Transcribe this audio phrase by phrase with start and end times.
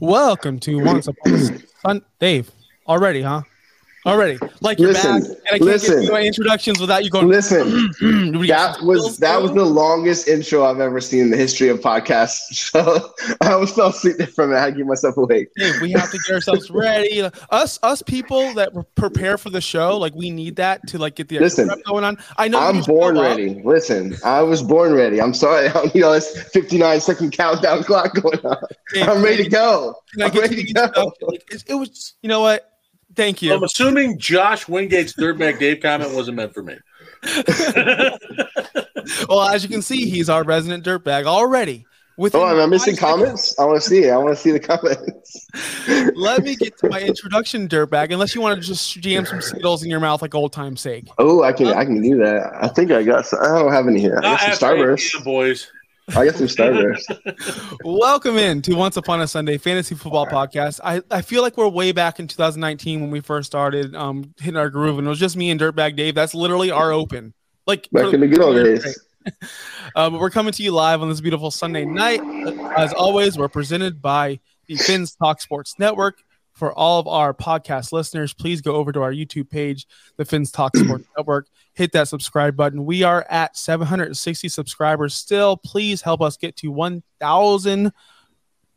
[0.00, 2.02] Welcome to Once Upon a Sun.
[2.18, 2.50] Dave,
[2.86, 3.42] already, huh?
[4.06, 6.00] Already, like you're Listen, back, and I can't listen.
[6.02, 7.28] get my introductions without you going.
[7.28, 7.66] Listen,
[8.00, 11.80] "Mm, that was that was the longest intro I've ever seen in the history of
[11.80, 12.38] podcasts.
[12.70, 14.56] So I almost fell asleep from it.
[14.56, 15.48] I had to keep myself awake.
[15.56, 17.20] Dave, we have to get ourselves ready.
[17.50, 21.28] Us, us people that prepare for the show, like we need that to like get
[21.28, 22.16] the Listen, going on.
[22.38, 23.36] I know I'm born show up.
[23.36, 23.60] ready.
[23.64, 25.20] Listen, I was born ready.
[25.20, 25.68] I'm sorry.
[25.68, 28.56] I don't need all this 59 second countdown clock going on.
[28.96, 29.94] I'm ready to go.
[30.22, 31.12] I'm ready to go.
[31.22, 32.69] Like, it was, you know what?
[33.14, 33.54] Thank you.
[33.54, 36.76] I'm assuming Josh Wingate's dirtbag Dave comment wasn't meant for me.
[39.28, 41.86] well, as you can see, he's our resident dirtbag already.
[42.16, 43.58] With Oh, am I missing comments?
[43.58, 44.10] I want to see it.
[44.10, 45.46] I want to see the comments.
[46.14, 48.12] Let me get to my introduction, dirtbag.
[48.12, 51.08] Unless you want to just jam some Skittles in your mouth like old time's sake.
[51.18, 52.52] Oh, I can I can do that.
[52.60, 53.26] I think I got.
[53.26, 54.18] Some, I don't have any here.
[54.18, 55.12] I Not got some Starburst.
[55.12, 55.72] p.m., boys.
[56.16, 57.78] I got some Starburst.
[57.84, 60.80] Welcome in to Once Upon a Sunday Fantasy Football Podcast.
[60.82, 64.56] I, I feel like we're way back in 2019 when we first started um, hitting
[64.56, 66.16] our groove, and it was just me and Dirtbag Dave.
[66.16, 67.32] That's literally our open.
[67.66, 68.98] Like Back in the good old days.
[69.94, 72.20] Uh, but we're coming to you live on this beautiful Sunday night.
[72.76, 76.22] As always, we're presented by the Finns Talk Sports Network.
[76.52, 80.50] For all of our podcast listeners, please go over to our YouTube page, the Finns
[80.50, 81.48] Talk Sports Network.
[81.80, 82.84] Hit that subscribe button.
[82.84, 85.56] We are at 760 subscribers still.
[85.56, 87.90] Please help us get to 1,000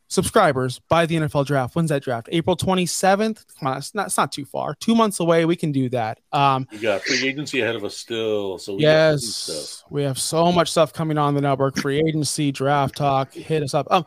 [0.07, 1.75] subscribers by the NFL draft.
[1.75, 2.29] When's that draft?
[2.31, 3.43] April 27th.
[3.59, 4.73] Come on, it's not, it's not too far.
[4.75, 5.43] Two months away.
[5.43, 6.21] We can do that.
[6.31, 8.57] Um, We got free agency ahead of us still.
[8.57, 9.55] So we got some stuff.
[9.55, 11.75] Yes, we have so much stuff coming on the network.
[11.75, 13.33] Free agency, draft talk.
[13.33, 13.85] Hit us up.
[13.91, 14.05] Um,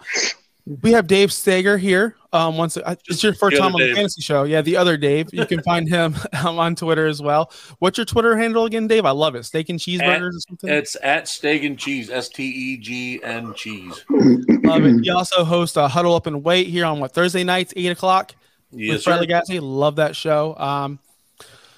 [0.66, 2.16] we have Dave Stager here.
[2.32, 4.42] Um, once uh, it's your first time on the fantasy show.
[4.42, 5.28] Yeah, the other Dave.
[5.32, 7.52] You can find him um, on Twitter as well.
[7.78, 9.04] What's your Twitter handle again, Dave?
[9.06, 9.44] I love it.
[9.44, 10.70] Steak and cheeseburgers or something.
[10.70, 14.04] It's at Steak and Cheese, S T E G N Cheese.
[14.10, 15.04] love it.
[15.04, 18.34] You also host a Huddle Up and Wait here on what Thursday nights, eight o'clock.
[18.72, 19.60] Yes, with Fred sir.
[19.60, 20.56] Love that show.
[20.58, 20.98] Um,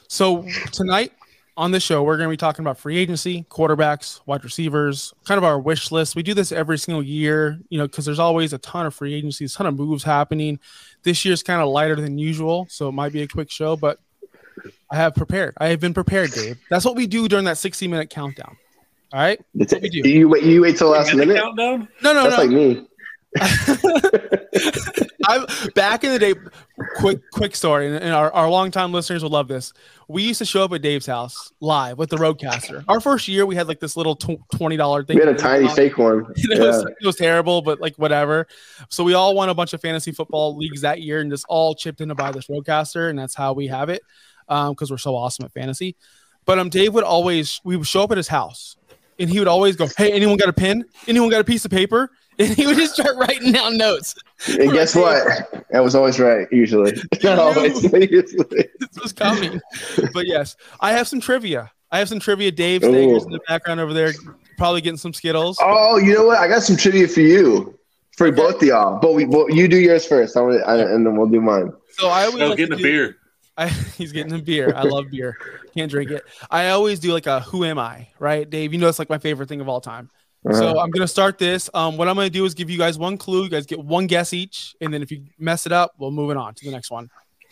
[0.09, 1.13] so tonight
[1.59, 5.37] on the show, we're going to be talking about free agency, quarterbacks, wide receivers, kind
[5.39, 6.15] of our wish list.
[6.17, 9.13] We do this every single year, you know, because there's always a ton of free
[9.13, 10.61] agencies, ton of moves happening.
[11.03, 13.99] This year's kind of lighter than usual, so it might be a quick show, but
[14.91, 15.55] I have prepared.
[15.59, 16.59] I have been prepared, Dave.
[16.71, 18.57] That's what we do during that 60 minute countdown.
[19.13, 19.41] All right.
[19.59, 20.09] It's- What we do.
[20.09, 20.45] you wait.
[20.45, 21.37] You wait till the last minute.
[21.39, 21.89] countdown?
[22.03, 22.43] No, no, That's no.
[22.43, 22.88] like me.
[25.27, 26.35] I back in the day.
[26.97, 29.73] Quick, quick story, and, our, our longtime listeners will love this.
[30.09, 32.85] We used to show up at Dave's house live with the Roadcaster.
[32.89, 35.19] Our first year, we had like this little twenty dollar thing.
[35.19, 36.27] We had a tiny fake one.
[36.37, 38.47] It was, it was terrible, but like whatever.
[38.89, 41.75] So we all won a bunch of fantasy football leagues that year, and just all
[41.75, 44.03] chipped in to buy this Roadcaster, and that's how we have it
[44.49, 45.97] because we're so awesome at fantasy.
[46.47, 48.77] But um, Dave would always we would show up at his house,
[49.19, 50.87] and he would always go, "Hey, anyone got a pen?
[51.07, 54.15] Anyone got a piece of paper?" And he would just start writing down notes.
[54.49, 55.65] And guess what?
[55.75, 56.47] I was always right.
[56.53, 56.93] Usually,
[57.25, 57.83] not always.
[57.83, 58.69] usually.
[58.79, 59.61] this was coming.
[60.15, 61.73] But yes, I have some trivia.
[61.91, 62.53] I have some trivia.
[62.53, 64.13] Dave Stager's in the background over there,
[64.57, 65.59] probably getting some Skittles.
[65.61, 66.39] Oh, you know what?
[66.39, 67.77] I got some trivia for you,
[68.17, 69.01] for both of y'all.
[69.01, 71.73] But we, well, you do yours first, I wanna, I, and then we'll do mine.
[71.93, 73.17] So I was No, oh, like getting to a do- beer.
[73.57, 74.73] I, he's getting a beer.
[74.77, 75.37] I love beer.
[75.75, 76.23] Can't drink it.
[76.49, 78.49] I always do like a who am I, right?
[78.49, 80.09] Dave, you know it's like my favorite thing of all time.
[80.53, 80.81] So Uh-huh.
[80.81, 81.69] I'm gonna start this.
[81.75, 83.45] Um, what I'm gonna do is give you guys one clue.
[83.45, 86.31] You guys get one guess each, and then if you mess it up, we'll move
[86.31, 87.11] it on to the next one.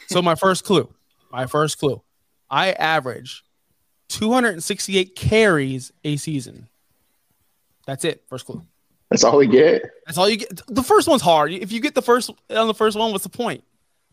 [0.09, 0.89] So my first clue,
[1.31, 2.03] my first clue,
[2.49, 3.43] I average
[4.09, 6.69] 268 carries a season.
[7.87, 8.23] That's it.
[8.29, 8.63] First clue.
[9.11, 9.83] That's all we get.
[10.07, 10.61] That's all you get.
[10.69, 11.53] The first one's hard.
[11.53, 13.63] If you get the first on the first one, what's the point?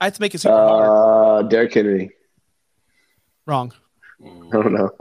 [0.01, 1.45] I have to make it super hard.
[1.45, 2.11] Uh, Derrick Henry.
[3.45, 3.73] Wrong.
[4.23, 4.91] I don't know.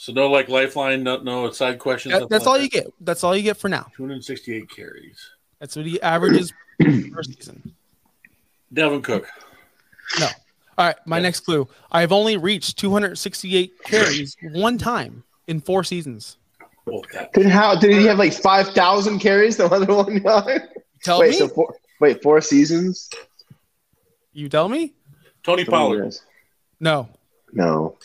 [0.00, 2.14] So no like lifeline, no, no side questions.
[2.14, 2.62] That- that's like all that?
[2.62, 2.86] you get.
[3.00, 3.88] That's all you get for now.
[3.96, 5.30] 268 carries.
[5.58, 7.74] That's what he averages per season.
[8.72, 9.26] Dalvin Cook.
[10.20, 10.26] No.
[10.78, 10.96] All right.
[11.04, 11.66] My next clue.
[11.90, 16.36] I've only reached 268 carries one time in four seasons.
[17.12, 19.56] That, Did how did he have like five thousand carries?
[19.56, 20.22] The other one.
[21.02, 21.36] Tell wait, me.
[21.38, 23.10] so four, wait, four seasons?
[24.32, 24.94] you tell me.
[25.42, 26.04] Tony Pollard.
[26.04, 26.22] Yes.
[26.80, 27.08] No.
[27.52, 27.96] No,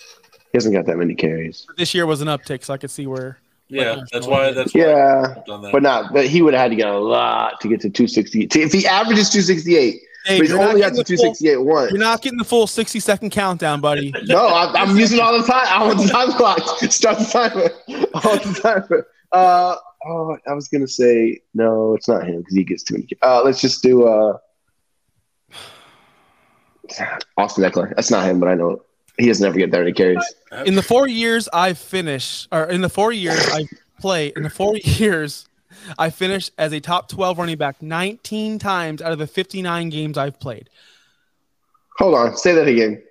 [0.53, 1.65] he hasn't got that many carries.
[1.77, 3.39] This year was an uptick, so I could see where.
[3.67, 4.51] Yeah, that's why.
[4.51, 5.69] That's why Yeah, that.
[5.71, 6.13] but not.
[6.13, 8.43] But he would have had to get a lot to get to two sixty.
[8.53, 11.55] If he averages two sixty eight, Hey, but he's only got getting to the two
[11.55, 11.91] full, once.
[11.91, 14.13] you're not getting the full 60 second countdown, buddy.
[14.23, 15.65] No, I'm, I'm using all the time.
[15.67, 16.61] I want the time clock.
[16.91, 17.69] Start the timer.
[18.13, 19.07] I want the timer.
[19.33, 23.07] Uh, oh, I was gonna say no, it's not him because he gets too many.
[23.21, 24.37] Uh, let's just do uh,
[27.37, 27.93] Austin Ekeler.
[27.95, 28.83] That's not him, but I know
[29.17, 30.23] he doesn't ever get that many carries.
[30.65, 33.67] in the four years I've finished, or in the four years I
[33.99, 35.47] play, in the four years
[35.97, 40.17] I finished as a top 12 running back 19 times out of the 59 games
[40.17, 40.69] I've played.
[41.97, 43.01] Hold on, say that again.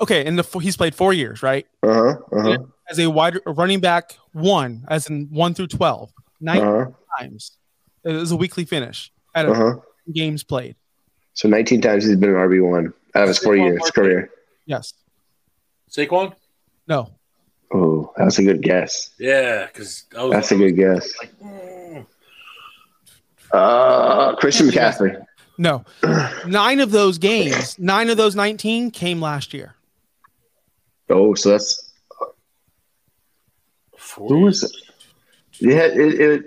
[0.00, 1.66] Okay, and the he's played four years, right?
[1.82, 2.16] Uh huh.
[2.32, 2.58] Uh huh.
[2.88, 6.10] As a wide running back one, as in one through 12,
[6.40, 6.90] 19 Uh huh.
[7.18, 7.52] times.
[8.04, 9.74] It was a weekly finish out uh-huh.
[10.12, 10.76] games played.
[11.34, 14.30] So 19 times he's been an RB one out of his four years career.
[14.66, 14.94] Yes.
[15.92, 16.34] Saquon?
[16.88, 17.10] No.
[17.72, 19.10] Oh, that's a good guess.
[19.18, 21.12] Yeah, because That's a good guess.
[21.18, 22.06] Like, mm.
[23.52, 25.22] Uh, Christian McCaffrey.
[25.58, 25.84] No.
[26.46, 29.74] nine of those games, nine of those 19 came last year.
[31.10, 31.92] Oh, so that's
[33.96, 34.72] Four who was it?
[35.60, 36.44] Yeah, it, it,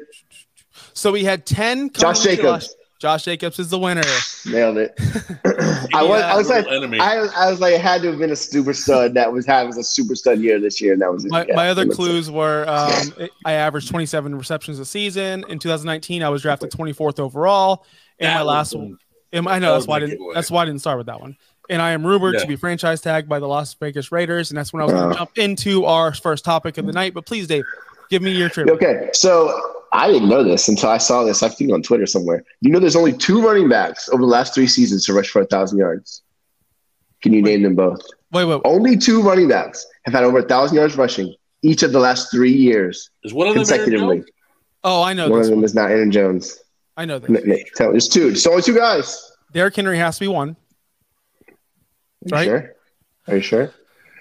[0.93, 1.91] So we had 10.
[1.91, 2.74] Josh coming into Jacobs.
[2.95, 4.01] Last- Josh Jacobs is the winner.
[4.45, 4.93] nailed it.
[5.93, 6.99] I was, I was like, enemy.
[6.99, 9.77] I, I was like, it had to have been a super stud that was having
[9.77, 11.31] a super stud year this year, and that was it.
[11.31, 14.85] My, Yeah, my other that makes clues were um, it- I averaged 27 receptions a
[14.85, 15.43] season.
[15.49, 17.85] In 2019, I was drafted 24th overall.
[18.19, 18.97] And my last one,
[19.33, 20.11] and I know that that's why I didn't.
[20.13, 20.33] giveaway.
[20.35, 21.35] That's why I didn't start with that one.
[21.69, 24.71] And I am rumored to be franchise tagged by the Las Vegas Raiders, and that's
[24.71, 25.11] when I was going Wow.
[25.11, 27.13] to jump into our first topic of the night.
[27.13, 27.65] But please, Dave,
[28.09, 28.73] give me your trivia.
[28.73, 29.59] Okay, so
[29.93, 31.41] I didn't know this until I saw this.
[31.43, 32.43] I've seen it on Twitter somewhere.
[32.61, 35.41] You know, there's only two running backs over the last three seasons to rush for
[35.41, 36.21] a thousand yards.
[37.21, 38.01] Can you name them both?
[38.31, 38.61] Wait, wait.
[38.65, 42.29] Only two running backs have had over a thousand yards rushing each of the last
[42.29, 44.17] three years Is one of them Aaron consecutively.
[44.17, 44.29] Jones?
[44.83, 45.63] Oh, I know One of them one.
[45.63, 46.59] is not Aaron Jones.
[46.97, 47.29] I know that.
[47.29, 48.27] N- n- tell- There's two.
[48.27, 49.31] There's only two guys.
[49.51, 50.55] Derrick Henry has to be one.
[51.49, 51.53] Are
[52.25, 52.45] you Right.
[52.45, 52.73] sure?
[53.27, 53.71] Are you sure?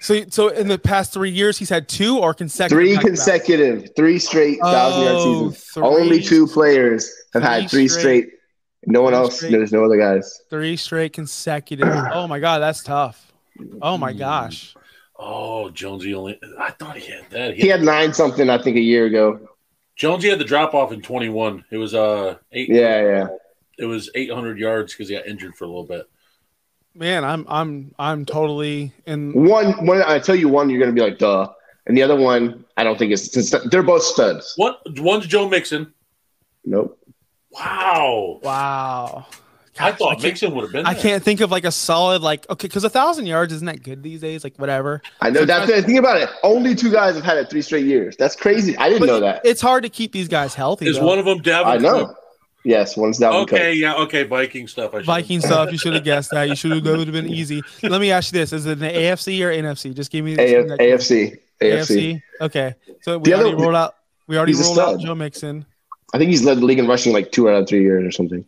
[0.01, 2.77] So, so in the past three years, he's had two or consecutive.
[2.77, 3.19] Three back-to-backs?
[3.25, 5.63] consecutive, three straight thousand yard Oh, seasons.
[5.73, 8.29] three- Only two players have three had three straight- straight.
[8.87, 9.37] No one else.
[9.37, 10.41] straight- There's no other guys.
[10.49, 11.87] Three straight consecutive.
[12.13, 13.31] Oh my god, that's tough.
[13.81, 14.75] Oh my gosh.
[15.17, 16.37] Oh, Jonesy only.
[16.59, 17.55] I thought he had that.
[17.55, 19.47] He had nine something, I think, a year ago.
[19.95, 21.63] Jonesy had the drop off in 21.
[21.71, 22.67] It was uh eight.
[22.69, 23.27] Yeah, yeah.
[23.79, 26.05] It was 800 yards because he got injured for a little bit.
[26.95, 31.01] Man, I'm I'm I'm totally in One, When I tell you one, you're gonna be
[31.01, 31.49] like, duh.
[31.87, 33.35] And the other one, I don't think it's.
[33.35, 34.53] it's they're both studs.
[34.55, 34.79] What?
[34.99, 35.93] One's Joe Mixon.
[36.63, 36.97] Nope.
[37.51, 38.39] Wow.
[38.41, 39.25] wow.
[39.77, 40.85] I thought can't- Mixon would have been.
[40.85, 41.03] I there.
[41.03, 44.01] can't think of like a solid like okay because a thousand yards isn't that good
[44.03, 46.29] these days like whatever I know that's the thing about it.
[46.43, 48.15] Only two guys have had it three straight years.
[48.15, 48.77] That's crazy.
[48.77, 49.41] I didn't know that.
[49.45, 51.05] it's hard to keep these guys healthy Is though.
[51.05, 51.65] one of them Dalvin?
[51.65, 52.05] I know.
[52.05, 52.17] Cook?
[52.65, 53.77] Yes, one's Dalvin Okay, Cook.
[53.79, 54.23] yeah, okay.
[54.23, 54.89] Viking stuff.
[54.93, 57.13] I should've- Viking stuff you should have guessed that you should have that would have
[57.13, 60.25] been easy let me ask you this is it an AFC or NFC just give
[60.25, 61.37] me A- that- AFC.
[61.61, 62.21] AFC.
[62.41, 63.95] okay so we The other- already rolled out
[64.27, 64.99] we already he's rolled out.
[64.99, 65.65] Joe Mixon
[66.13, 68.11] I think he's led the league in rushing like two out of three years or
[68.11, 68.43] something.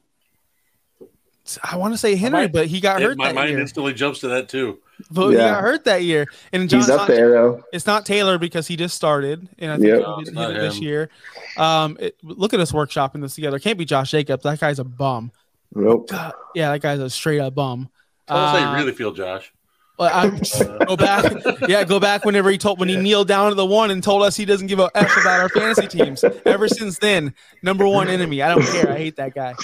[1.64, 3.94] I want to say Henry mind- but he got hurt my that mind year instantly
[3.94, 4.80] jumps to that too.
[5.12, 5.52] but he Yeah.
[5.52, 7.64] got hurt that year and John's He's up not- there though.
[7.72, 10.00] It's not Taylor because he just started, and I think Yep.
[10.18, 11.10] he did, he did it this year.
[11.58, 13.60] Um, it, look at us workshopping this together.
[13.60, 14.44] Can't be Josh Jacobs.
[14.44, 15.32] That guy's a bum.
[15.76, 16.10] Nope.
[16.10, 17.90] God, yeah, that guy's a straight up bum.
[18.28, 19.52] Tell us how Uh, you really feel, Josh.
[19.98, 20.30] Well, I,
[20.86, 21.34] go back,
[21.68, 24.22] yeah, go back whenever he told when he kneeled down to the one and told
[24.24, 26.24] us he doesn't give a f about our fantasy teams.
[26.46, 27.34] Ever since then,
[27.64, 28.42] number one enemy.
[28.44, 28.92] I don't care.
[28.92, 29.56] I hate that guy.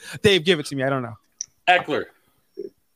[0.22, 0.84] Dave, give it to me.
[0.84, 1.14] I don't know.
[1.68, 2.04] Ekeler.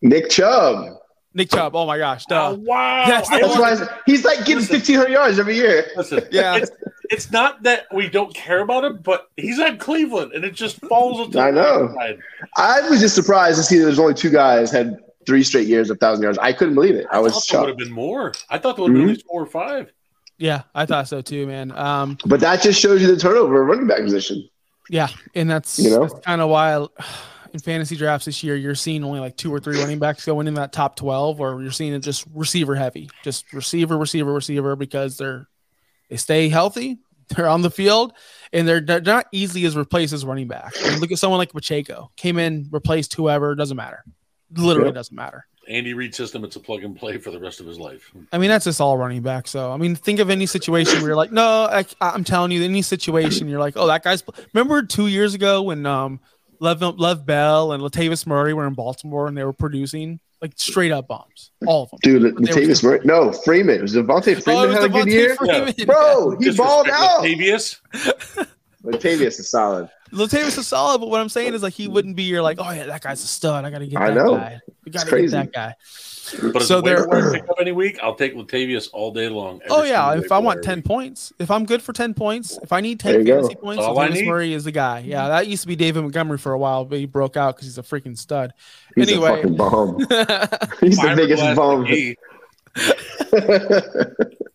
[0.02, 0.98] Nick Chubb.
[1.34, 1.74] Nick Chubb.
[1.74, 2.24] Oh my gosh.
[2.30, 3.04] Oh, wow.
[3.08, 5.86] Yes, I That's why he's like getting 1,500 yards every year.
[5.96, 6.56] Listen, Yeah.
[6.56, 6.70] it's,
[7.10, 10.80] it's not that we don't care about him, but he's at Cleveland, and it just
[10.86, 11.26] falls.
[11.26, 11.92] into I know.
[11.96, 12.20] wayside.
[12.56, 15.90] I was just surprised to see that there's only two guys had three straight years
[15.90, 16.38] of thousand yards.
[16.38, 17.06] I couldn't believe it.
[17.10, 18.32] I was thought there would have been more.
[18.50, 19.10] I thought there would have been Mhm.
[19.10, 19.92] at least four or five.
[20.38, 21.70] Yeah, I thought so too, man.
[21.72, 24.48] Um, But that just shows you the turnover running back position.
[24.90, 26.08] Yeah, and that's, You know?
[26.08, 26.86] kind of why I,
[27.52, 30.46] in fantasy drafts this year, you're seeing only like two or three running backs going
[30.48, 34.74] in that top twelve, or you're seeing it just receiver heavy, just receiver, receiver, receiver,
[34.76, 35.46] because they're
[36.10, 36.98] they stay healthy,
[37.34, 38.12] they're on the field,
[38.52, 40.74] and they're they're not easily as replaced as running back.
[40.84, 44.02] I mean, look at someone like Pacheco, came in, replaced whoever, doesn't matter,
[44.56, 44.94] literally Yep.
[44.94, 45.46] doesn't matter.
[45.66, 48.10] Andy Reid system, it's a plug and play for the rest of his life.
[48.32, 49.48] I mean, that's just all running back.
[49.48, 52.62] So, I mean, think of any situation where you're like, no, I, I'm telling you,
[52.62, 54.22] any situation you're like, oh, that guy's.
[54.52, 56.20] Remember two years ago when um,
[56.60, 60.92] Lev, Lev Bell and Latavius Murray were in Baltimore and they were producing like straight
[60.92, 61.98] up bombs, all of them.
[62.02, 63.00] Dude, They Latavius Murray.
[63.04, 63.76] No, Freeman.
[63.76, 65.34] It Was Devonta Oh, Freeman it was had a good year?
[65.36, 65.72] Freeman.
[65.86, 67.22] Bro, he balled out.
[67.22, 67.80] Latavius.
[68.84, 69.88] Latavius is solid.
[70.12, 72.70] Latavius is solid, but what I'm saying is like he wouldn't be your like, oh
[72.70, 73.64] yeah, that guy's a stud.
[73.64, 74.36] I gotta get that I that know.
[74.36, 74.60] guy.
[74.84, 75.74] We gotta get that guy.
[76.52, 79.60] But So so a waiver they're- any week, I'll take Latavius all day long.
[79.70, 80.84] Oh yeah, if I want ten week.
[80.84, 83.36] points, if I'm good for ten points, if I need ten you go.
[83.40, 84.26] fantasy points, All I Latavius need.
[84.26, 84.98] Murray is the guy.
[85.00, 87.66] Yeah, that used to be David Montgomery for a while, but he broke out because
[87.66, 88.52] he's a freaking stud.
[88.94, 89.30] He's Anyway.
[89.30, 89.98] a fucking bomb.
[90.80, 91.86] He's the biggest bomb.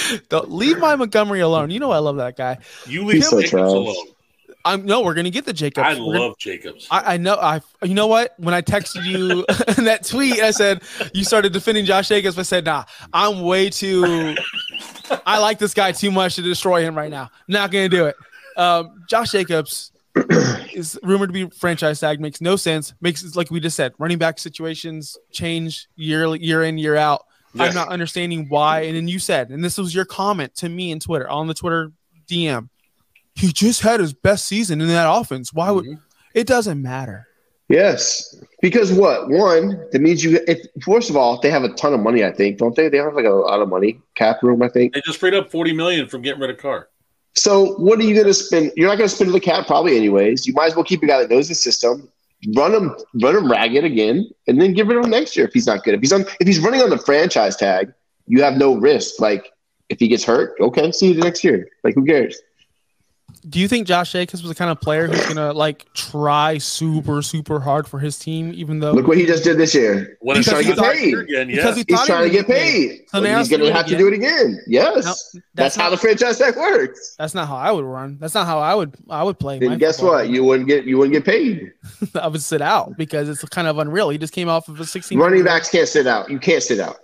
[0.28, 1.70] Don't leave my Montgomery alone.
[1.70, 2.58] You know I love that guy.
[2.86, 3.94] You leave so Jacobs alone.
[4.64, 5.84] I'm no, we're gonna get the Jacobs.
[5.84, 6.86] I We're gonna- love Jacobs.
[6.90, 7.34] I, I know.
[7.34, 8.34] I you know what?
[8.38, 9.44] When I texted you
[9.76, 10.82] in that tweet, I said
[11.12, 12.38] you started defending Josh Jacobs.
[12.38, 14.36] I said, nah, I'm way too.
[15.26, 17.30] I like this guy too much to destroy him right now.
[17.48, 18.16] Not gonna do it.
[18.56, 19.90] Um, Josh Jacobs
[20.72, 22.20] is rumored to be franchise tag.
[22.20, 22.94] Makes no sense.
[23.00, 27.24] Makes like we just said, running back situations change year year in year out.
[27.58, 28.80] I'm not understanding why.
[28.82, 31.54] And then you said, and this was your comment to me in Twitter on the
[31.54, 31.92] Twitter
[32.26, 32.68] DM.
[33.34, 35.52] He just had his best season in that offense.
[35.52, 35.98] Why would Mhm.
[36.34, 37.26] it doesn't matter?
[37.68, 39.30] Yes, because what?
[39.30, 40.38] One, that means you.
[40.46, 42.22] If, first of all, they have a ton of money.
[42.22, 42.88] I think, don't they?
[42.90, 44.60] They have like a lot of money cap room.
[44.62, 44.92] I think.
[44.92, 46.88] They just freed up forty million from getting rid of Carr.
[47.34, 48.72] So what are you going to spend?
[48.76, 50.46] You're not going to spend the cap probably anyways.
[50.46, 52.10] You might as well keep a guy that knows the system,
[52.56, 55.52] run him, run him ragged again, and then get rid of him next year if
[55.52, 55.94] he's not good.
[55.94, 57.92] If he's on, if he's running on the franchise tag,
[58.26, 59.20] you have no risk.
[59.20, 59.52] Like
[59.88, 61.68] if he gets hurt, okay, see you next year.
[61.84, 62.40] Like who cares?
[63.48, 67.22] Do you think Josh Jacobs was the kind of player who's gonna like try super
[67.22, 70.16] super hard for his team, even though Look what he just did this year.
[70.20, 70.98] When He's trying to get paid.
[71.08, 73.04] here again, Because he He's trying to he get get paid.
[73.08, 74.60] So now he's he's going to have to do it again.
[74.68, 77.16] Yes, No, that's, how not- the franchise tag works.
[77.18, 78.16] That's not how I would run.
[78.20, 79.58] That's not how I would I would play.
[79.58, 80.18] my Then guess football.
[80.18, 80.28] what?
[80.28, 81.72] You wouldn't get you wouldn't get paid.
[82.14, 84.10] I would sit out because it's kind of unreal.
[84.10, 85.18] He just came off of a 16.
[85.18, 86.30] Running backs can't sit out.
[86.30, 86.96] You can't sit out.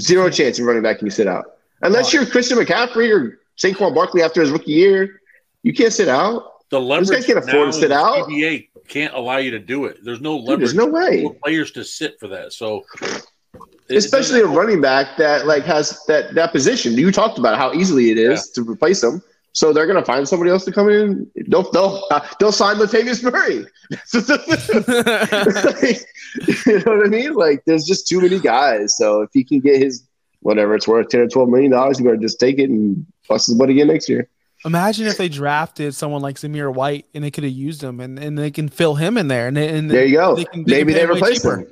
[0.00, 1.44] Zero chance of running back can you sit out.
[1.82, 5.20] Unless you're Christian McCaffrey or Saquon Barkley after his rookie year,
[5.66, 6.62] you can't sit out.
[6.70, 8.28] The leverage guys can't afford to sit out.
[8.28, 9.98] CBA can't allow you to do it.
[10.04, 11.24] There's no Dude, leverage there's no way.
[11.24, 12.52] for players to sit for that.
[12.52, 12.84] So,
[13.90, 16.92] Especially a running back that like has that that position.
[16.94, 19.20] You talked about how easily it is to replace him.
[19.52, 21.28] So they're gonna find somebody else to come in.
[21.48, 23.54] They'll they'll uh, they'll sign Latavius Murray.
[26.66, 27.34] you know what I mean?
[27.34, 28.96] Like there's just too many guys.
[28.96, 30.06] So if he can get his
[30.40, 33.46] whatever it's worth, ten or twelve million dollars, you better just take it and bust
[33.46, 34.28] his butt again next year.
[34.66, 38.18] Imagine if they drafted someone like Zamir White and they could have used him and,
[38.18, 40.34] and they can fill him in there and, they- and There you go.
[40.36, 41.58] They can- they Maybe they replace cheaper.
[41.58, 41.66] him.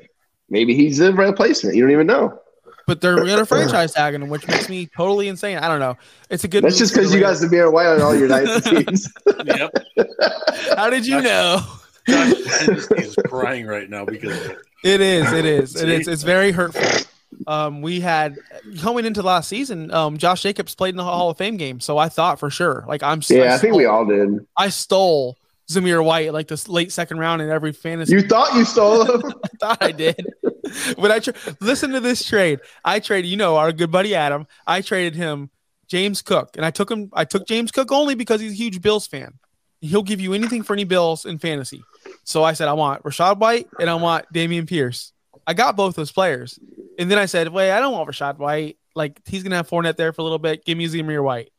[0.48, 1.74] Maybe he's a replacement.
[1.74, 2.38] You don't even know.
[2.86, 5.56] but they're gonna franchise tag him, which makes me totally insane.
[5.58, 5.96] I don't know.
[6.30, 6.62] It's a good.
[6.62, 7.40] That's just because you Raiders.
[7.40, 9.08] guys Zamir White on all your dynasty teams.
[9.46, 9.72] yep.
[10.76, 11.60] How did you know?
[12.06, 12.32] Josh
[12.98, 14.58] is crying right now because it.
[14.84, 15.32] It is.
[15.32, 15.76] It is.
[15.82, 16.06] It is.
[16.08, 16.82] It's very hurtful.
[17.46, 18.38] Um, we had
[18.80, 19.90] coming into last season.
[19.92, 22.84] Um, Josh Jacobs played in the Hall of Fame game, so I thought for sure,
[22.88, 23.20] like I'm.
[23.28, 24.46] yeah, I think we all did.
[24.56, 25.36] I stole
[25.68, 28.12] Zamir White like this late second round in every fantasy.
[28.12, 29.32] You thought you stole him?
[29.44, 30.26] I thought I did.
[30.98, 32.60] but I tra- listen to this trade.
[32.84, 34.46] I traded, you know, our good buddy Adam.
[34.66, 35.50] I traded him
[35.88, 37.10] James Cook, and I took him.
[37.12, 39.34] I took James Cook only because he's a huge Bills fan.
[39.80, 41.82] He'll give you anything for any Bills in fantasy.
[42.24, 45.12] So I said I want Rachaad White and I want Dameon Pierce.
[45.46, 46.58] I got both those players,
[46.98, 48.78] and then I said, wait, I don't want Rachaad White.
[48.94, 50.64] Like he's gonna have Fournette there for a little bit.
[50.64, 51.50] Give me Zamir White.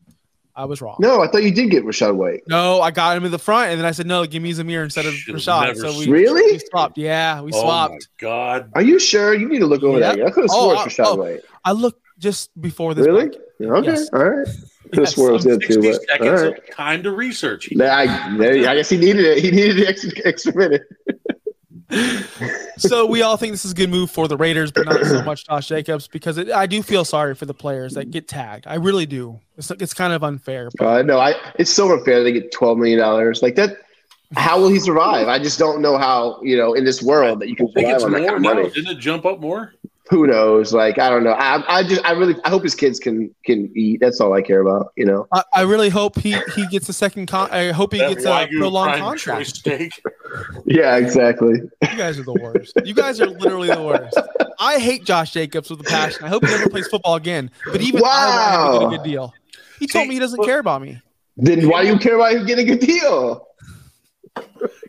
[0.57, 0.95] I was wrong.
[0.99, 2.43] No, I thought you did get Rachaad White.
[2.47, 4.85] No, I got him in the front, and then I said, no, give me Zamir
[4.85, 5.75] instead of Should've Rachaad.
[5.75, 6.53] So we, Really?
[6.53, 6.97] we swapped.
[6.97, 7.91] Yeah, we Oh swapped.
[7.91, 8.71] my god!
[8.73, 9.33] Are you sure?
[9.33, 10.13] You need to look over that.
[10.21, 11.41] I could have Oh, sworn Rachaad oh, White.
[11.65, 13.05] I looked just before this.
[13.05, 13.25] Really?
[13.59, 13.77] podcast.
[13.79, 13.87] Okay.
[13.91, 14.09] Yes.
[14.13, 14.47] All right.
[14.47, 14.69] Could have
[15.03, 15.73] Yes, sworn it was good too.
[15.81, 16.57] Sixty But, all seconds right.
[16.69, 17.69] of time to research.
[17.81, 19.43] I, I guess he needed it.
[19.43, 20.83] He needed the extra, extra minute.
[22.77, 25.23] So we all think this is a good move for the Raiders, but not so
[25.23, 28.65] much Josh Jacobs because it, I do feel sorry for the players that get tagged.
[28.67, 29.39] I really do.
[29.57, 30.69] It's it's kind of unfair.
[30.77, 31.35] But Uh, no, I.
[31.59, 32.23] It's so unfair.
[32.23, 33.77] They get twelve million dollars like that.
[34.35, 35.27] How will he survive?
[35.27, 36.41] I just don't know how.
[36.41, 38.45] You know, in this world that you can I think survive on that more kind
[38.45, 38.69] of money.
[38.71, 39.73] Didn't it jump up more?
[40.09, 40.71] Who knows?
[40.71, 41.31] Like I don't know.
[41.31, 43.99] I, I just I really I hope his kids can can eat.
[44.01, 44.93] That's all I care about.
[44.95, 45.27] You know.
[45.31, 47.25] I, I really hope he he gets a second.
[47.25, 49.47] Con- I hope he That gets a prolonged contract.
[49.55, 49.91] steak.
[50.65, 50.97] Yeah.
[50.97, 51.53] Exactly.
[51.81, 52.73] You guys are the worst.
[52.85, 54.19] You guys are literally the worst.
[54.59, 56.23] I hate Josh Jacobs with a passion.
[56.23, 57.49] I hope he never plays football again.
[57.71, 59.33] But even I want him to get a good deal.
[59.79, 61.01] He told me he doesn't look- care about me.
[61.37, 63.45] Then why do you care about him getting a good deal?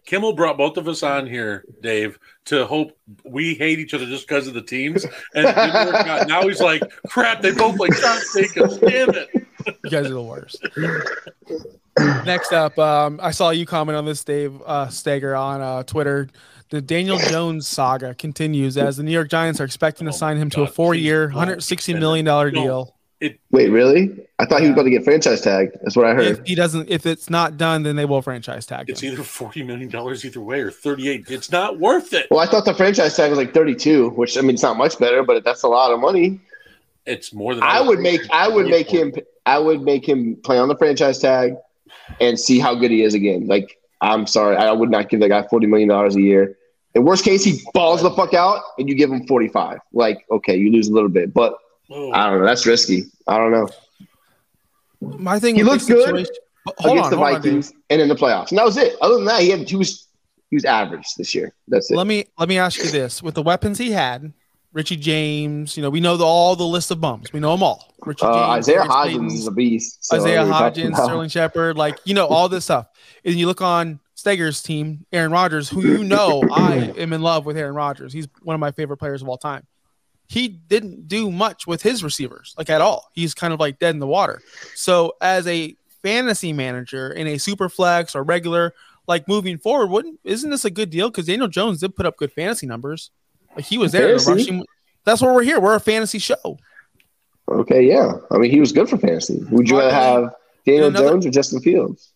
[0.04, 4.26] Kimmel brought both of us on here, Dave, to hope we hate each other just
[4.26, 5.04] because of the teams.
[5.34, 6.28] And it didn't work out.
[6.28, 8.78] now he's like, crap, they both like Josh Jacobs.
[8.78, 9.28] Damn it.
[9.84, 10.64] You guys are the worst.
[12.24, 16.28] Next up, um, I saw you comment on this, Dave uh, Stager, on uh, Twitter.
[16.68, 20.36] The Daniel Jones saga continues as the New York Giants are expecting to Oh sign
[20.36, 22.26] him to a four-year, please don't 160 extend million
[23.20, 23.28] it.
[23.28, 23.30] dollar Don't.
[23.30, 23.38] deal.
[23.50, 24.26] Wait, really?
[24.38, 25.76] I thought he was about to get franchise tagged.
[25.82, 26.26] That's what I heard.
[26.26, 29.12] If he doesn't, if it's not done, then they will franchise tag It's him.
[29.14, 32.26] either $40 million either way or 38 It's not worth it.
[32.30, 34.98] Well, I thought the franchise tag was like 32, which I mean, it's not much
[34.98, 36.40] better, but that's a lot of money.
[37.06, 39.12] It's more than I would make, I would make him.
[39.14, 41.54] him, I would make him play on the franchise tag
[42.20, 43.46] and see how good he is again.
[43.46, 46.58] Like, I'm sorry, I would not give that guy 40 million dollars a year.
[46.94, 49.78] In worst case, he balls the fuck out and you give him 45.
[49.92, 51.56] Like, okay, you lose a little bit, but
[51.90, 52.46] Oh, I don't know.
[52.46, 53.04] That's risky.
[53.26, 53.68] I don't know.
[55.00, 56.34] My thing He with looked good situation-
[56.78, 58.96] hold against on, the hold on, Vikings and in the playoffs, and that was it.
[59.00, 60.08] Other than that, he had he was
[60.50, 61.54] he was average this year.
[61.68, 61.96] That's it.
[61.96, 64.32] Let me let me ask you this: with the weapons he had,
[64.72, 67.32] Richie James, you know, we know the, all the list of bums.
[67.32, 67.92] We know them all.
[68.04, 70.04] Richie Uh, James, Isaiah Darius Hodgins Slayton, is a beast.
[70.04, 71.04] so Isaiah what are we talking Hodgins.
[71.04, 72.86] Sterling Shepard, like you know all this stuff.
[73.24, 77.46] And you look on Steger's team, Aaron Rodgers, who you know I am in love
[77.46, 77.56] with.
[77.56, 79.64] Aaron Rodgers, he's one of my favorite players of all time.
[80.28, 83.10] He didn't do much with his receivers, like at all.
[83.14, 84.40] He's kind of like dead in the water.
[84.74, 88.74] So as a fantasy manager in a super flex or regular,
[89.06, 91.10] like moving forward, wouldn't isn't this a good deal?
[91.10, 93.10] Because Daniel Jones did put up good fantasy numbers.
[93.54, 94.08] Like he was there.
[94.18, 94.32] Fantasy?
[94.32, 94.66] rushing.
[95.04, 95.60] That's why we're here.
[95.60, 96.58] We're a fantasy show.
[97.48, 98.14] Okay, yeah.
[98.32, 99.40] I mean, he was good for fantasy.
[99.50, 100.34] Would you rather Luckily, have
[100.66, 102.12] Daniel another- Jones or Justin Fields?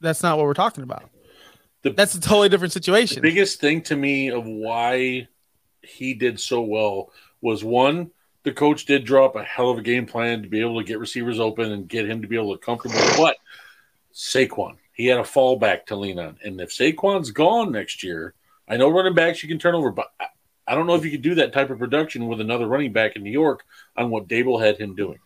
[0.00, 1.10] That's not what we're talking about.
[1.82, 3.22] The- That's a totally different The situation.
[3.22, 5.26] biggest thing to me of why
[5.86, 8.10] he did so well was one,
[8.42, 10.98] the coach did drop a hell of a game plan to be able to get
[10.98, 12.98] receivers open and get him to be able to comfortable.
[13.16, 13.36] But
[14.14, 16.38] Saquon, he had a fallback to lean on.
[16.44, 18.34] And if Saquon's gone next year,
[18.68, 20.12] I know running backs you can turn over, but
[20.66, 23.16] I, don't know if you could do that type of production with another running back
[23.16, 23.64] in New York
[23.96, 25.18] on what Daboll had him doing.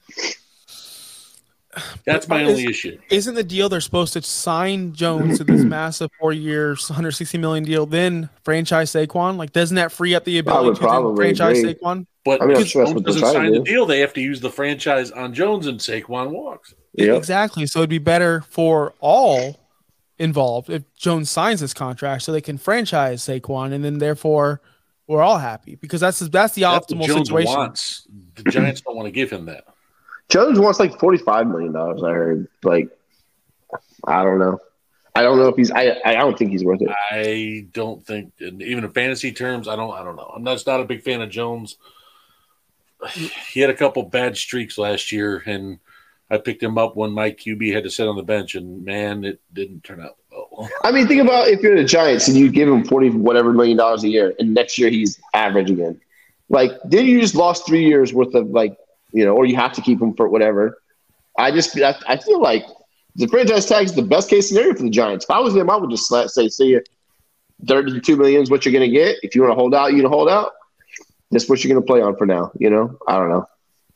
[2.04, 2.98] That's my But is- only issue.
[3.10, 7.64] Isn't the deal they're supposed to sign Jones to this massive four years, 160 million
[7.64, 9.36] deal, then franchise Saquon?
[9.36, 11.74] Like, doesn't that free up the ability to franchise agree.
[11.74, 12.06] Saquon?
[12.24, 14.00] But I mean, I'm because sure that's Jones they're doesn't sign to the deal, they
[14.00, 16.74] have to use the franchise on Jones and Saquon walks.
[16.94, 17.16] Yep.
[17.16, 17.66] Exactly.
[17.66, 19.58] So it'd be better for all
[20.18, 24.60] involved if Jones signs this contract so they can franchise Saquon, and then therefore
[25.06, 27.52] we're all happy because that's that's the That's what optimal Jones situation.
[27.54, 28.06] wants.
[28.34, 29.64] The Giants don't want to give him that.
[30.30, 32.02] Jones wants like forty-five million dollars.
[32.02, 32.48] I heard.
[32.62, 32.88] Like,
[34.06, 34.58] I don't know.
[35.14, 35.70] I don't know if he's.
[35.70, 36.00] I.
[36.04, 36.90] I don't think he's worth it.
[37.10, 39.92] I don't think, even in fantasy terms, I don't.
[39.92, 40.32] I don't know.
[40.34, 41.76] I'm not, just not a big fan of Jones.
[43.52, 45.78] He had a couple bad streaks last year, and
[46.30, 49.24] I picked him up when my QB had to sit on the bench, and man,
[49.24, 50.68] it didn't turn out well.
[50.84, 53.76] I mean, think about if you're the Giants and you give him forty whatever million
[53.76, 56.00] dollars a year, and next year he's average again.
[56.48, 58.76] Like, then you just lost three years worth of like,
[59.12, 60.78] you know, or you have to keep him for whatever.
[61.38, 62.64] I just, I, I feel like
[63.16, 65.24] the franchise tag is the best case scenario for the Giants.
[65.24, 66.82] If I was them, I would just let, say, see you,
[67.66, 69.16] thirty-two million is what you're going to get.
[69.22, 70.52] If you want to hold out, you can hold out.
[71.30, 72.50] That's what you're going to play on for now.
[72.58, 73.46] You know, I don't know,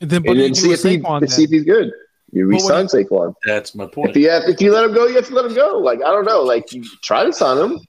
[0.01, 1.93] And then, but and then do see with if he Saquon see if he's good.
[2.33, 3.35] You But what Saquon.
[3.45, 4.11] That's my point.
[4.11, 4.17] If point.
[4.17, 5.79] you have, if you let him go, you have to let him go.
[5.79, 7.81] Like I don't know, like you try to sign him.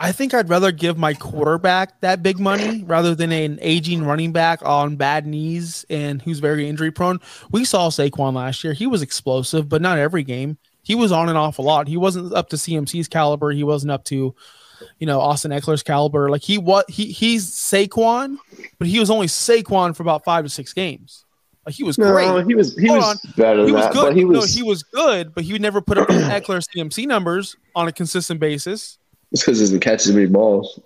[0.00, 4.32] I think I'd rather give my quarterback that big money rather than an aging running
[4.32, 7.20] back on bad knees and who's very injury prone.
[7.52, 8.72] We saw Saquon last year.
[8.72, 10.58] He was explosive, but not every game.
[10.82, 11.88] He was on and off a lot.
[11.88, 13.50] He wasn't up to CMC's caliber.
[13.52, 14.34] He wasn't up to,
[14.98, 16.28] you know, Austin Ekeler's caliber.
[16.28, 18.36] Like he what he he's Saquon,
[18.78, 21.24] but he was only Saquon for about five to six games.
[21.64, 22.46] Like he was great.
[22.46, 24.02] he was he Hold was better than He was that, good.
[24.08, 27.06] but he was, no, he was good, but he would never put up Ekeler CMC
[27.06, 28.98] numbers on a consistent basis.
[29.32, 30.78] It's because he doesn't catch as many balls.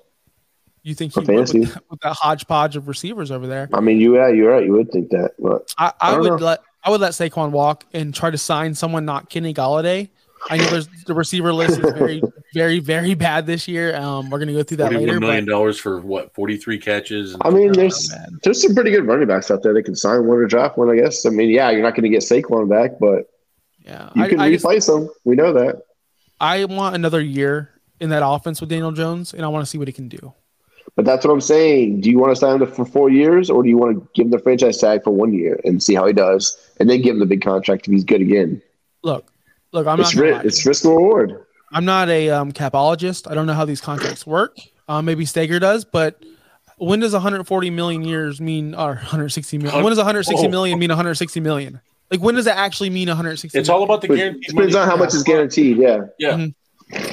[0.83, 1.73] You think For he would with, fantasy.
[1.73, 3.69] that- with that hodgepodge of receivers over there?
[3.75, 4.65] I mean, you yeah, you're right.
[4.65, 6.37] You would think that, but I, I I would know.
[6.37, 10.09] let I would let Saquon walk and try to sign someone not Kenny Golladay.
[10.49, 12.23] I know there's the receiver list is very,
[12.55, 13.97] very, very bad this year.
[13.97, 15.19] Um, we're gonna go through that later.
[15.19, 16.33] million But dollars for what?
[16.33, 17.35] Forty-three catches.
[17.35, 18.39] And I mean, there's man.
[18.45, 20.89] there's some pretty good running backs out there that can sign one or draft one.
[20.91, 21.27] I guess.
[21.27, 23.29] I mean, yeah, you're not going to get Saquon back, but
[23.85, 25.11] yeah, you I, can I, just, replace him.
[25.25, 25.83] We know that.
[26.41, 29.79] I want another year in that offense with Daniel Jones, and I want to see
[29.79, 30.33] what he can do.
[30.97, 32.01] But that's what I'm saying.
[32.01, 34.27] Do you want to sign him for four years, or do you want to give
[34.27, 37.15] him the franchise tag for one year and see how he does, and then give
[37.15, 38.61] him the big contract if he's good again?
[39.03, 39.31] Look,
[39.73, 40.21] look, I'm it's not.
[40.23, 41.45] ri- gonna lie to it's risk reward.
[41.73, 43.31] I'm not a um, capologist.
[43.31, 44.57] I don't know how these contracts work.
[44.89, 46.25] Uh, maybe Stager does, but
[46.79, 49.83] when does 140 million years mean or 160 million?
[49.85, 50.51] When does 160 Oh.
[50.51, 51.81] million mean 160 million?
[52.11, 53.59] Like when does it actually mean 160?
[53.59, 54.47] it's all about the guarantee.
[54.49, 55.77] it depends on how much is guaranteed.
[55.77, 56.07] Yeah.
[56.19, 56.31] Yeah.
[56.39, 56.55] Mhm.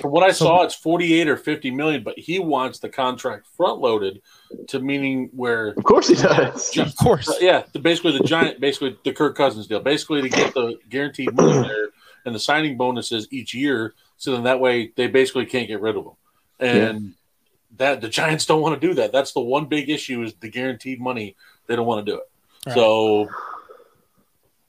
[0.02, 3.48] From what I So- saw, it's 48 or 50 million, but he wants the contract
[3.58, 4.22] front loaded
[4.68, 6.78] to meaning where, Of course he does.
[6.78, 7.28] Of course.
[7.30, 10.78] Uh, yeah, the, basically the giant, basically the Kirk Cousins deal, basically to get the
[10.90, 11.90] guaranteed money there
[12.26, 13.94] and the signing bonuses each year.
[14.18, 16.14] So then that way they basically can't get rid of him.
[16.60, 17.14] And
[17.78, 19.12] that the Giants don't want to do that.
[19.12, 21.36] That's the one big issue is the guaranteed money.
[21.68, 22.24] They don't want to do it.
[22.68, 22.76] Right.
[22.76, 23.28] So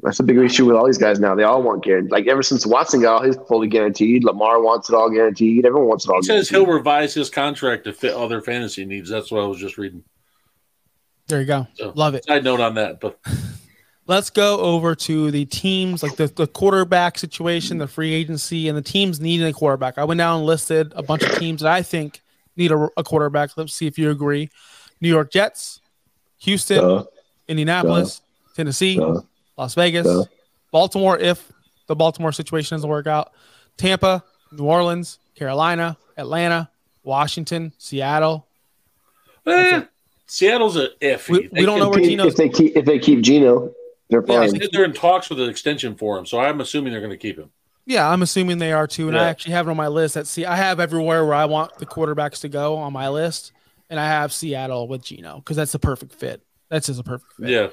[0.03, 1.35] That's a big issue with all these guys now.
[1.35, 2.13] They all want guaranteed.
[2.13, 5.65] Like ever since Watson got all his fully guaranteed, Lamar wants it all guaranteed.
[5.65, 9.09] Everyone wants it all he says he'll revise his contract to fit other fantasy needs.
[9.09, 10.05] That's what I was just reading.
[11.29, 11.67] There you go.
[11.75, 12.25] So, Love it.
[12.25, 13.19] Side note on that, but
[14.09, 18.79] Let's go over to the teams, like the, the quarterback situation, the free agency, and
[18.79, 19.99] the teams needing a quarterback.
[19.99, 22.23] I went down and listed a bunch of teams that I think
[22.57, 23.57] need a, a quarterback.
[23.57, 24.49] Let's see if you agree.
[25.01, 25.81] New York Jets,
[26.39, 27.05] Houston, Duh,
[27.49, 28.23] Indianapolis,
[28.55, 29.23] Tennessee, duh,
[29.57, 30.25] Las Vegas, Duh.
[30.71, 31.51] Baltimore, if
[31.87, 33.33] the Baltimore situation doesn't work out,
[33.77, 36.71] Tampa, New Orleans, Carolina, Atlanta,
[37.05, 38.47] Washington, Seattle.
[39.47, 39.83] Eh,
[40.27, 41.29] Seattle's a iffy.
[41.31, 43.73] We- we don't know where If, Geno's if they keep if they keep Geno,
[44.11, 44.51] they're fine.
[44.53, 47.13] they said they're in talks with an extension for him, so I'm assuming they're going
[47.13, 47.51] to keep him.
[47.89, 50.17] Yeah, I'm assuming they are too, and I actually have it on my list.
[50.17, 53.53] At see, I have everywhere where I want the quarterbacks to go on my list,
[53.89, 56.43] and I have Seattle with Geno because that's the perfect fit.
[56.69, 57.49] That's just a perfect fit.
[57.49, 57.69] Yeah,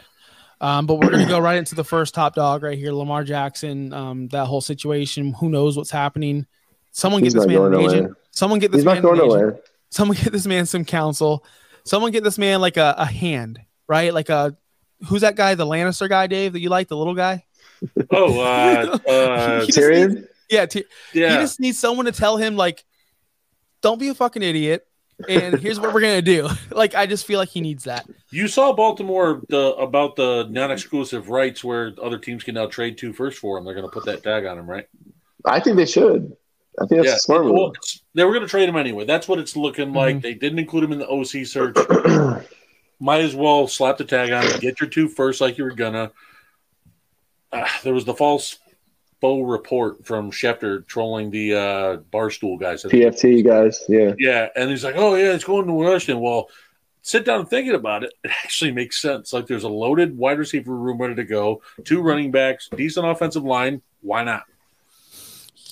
[0.64, 3.92] Um, but we're gonna go right into the first top dog right here, Lamar Jackson.
[3.92, 5.34] Um, that whole situation.
[5.34, 6.46] Who knows what's happening?
[6.92, 8.02] Someone He's get this not man going an agent.
[8.04, 8.18] nowhere.
[8.32, 9.40] Someone get this He's man not going an agent.
[9.42, 9.60] nowhere.
[9.90, 11.44] Someone get this man some counsel.
[11.86, 14.14] Someone get this man like a, a hand, right?
[14.14, 14.56] Like a
[15.08, 17.44] who's that guy, the Lannister guy, Dave, that you like, the little guy?
[18.10, 20.14] Oh, uh, uh, Tyrion.
[20.16, 22.86] needs- yeah, Ty- he just needs someone to tell him like,
[23.82, 24.88] don't be a fucking idiot.
[25.30, 26.50] And here's what we're gonna do.
[26.72, 28.08] Like, I just feel like he needs that.
[28.32, 33.14] You saw Baltimore the about the non-exclusive rights where other teams can now trade two
[33.14, 33.64] first for him.
[33.64, 34.88] They're going to put that tag on him, right?
[35.46, 36.36] I think they should.
[36.82, 37.18] I think that's yeah.
[37.18, 37.74] smart Well,
[38.16, 39.06] they were going to trade him anyway.
[39.06, 40.18] That's what it's looking like.
[40.18, 40.22] Mhm.
[40.24, 41.78] They didn't include him in the OC search.
[43.00, 44.60] Might as well slap the tag on him.
[44.60, 46.12] Get your two first, like you were gonna.
[47.52, 48.58] Uh, there was the false
[49.24, 52.84] faux report from Schefter trolling the uh, barstool guys.
[52.84, 54.12] PFT guys, yeah.
[54.20, 56.50] Yeah, and he's like, "Oh yeah, it's going to Washington." Well,
[57.04, 58.14] sit down and thinking about it.
[58.26, 59.32] It actually makes sense.
[59.32, 63.46] Like, there's a loaded wide receiver room ready to go, two running backs, decent offensive
[63.46, 63.82] line.
[64.02, 64.44] Why not?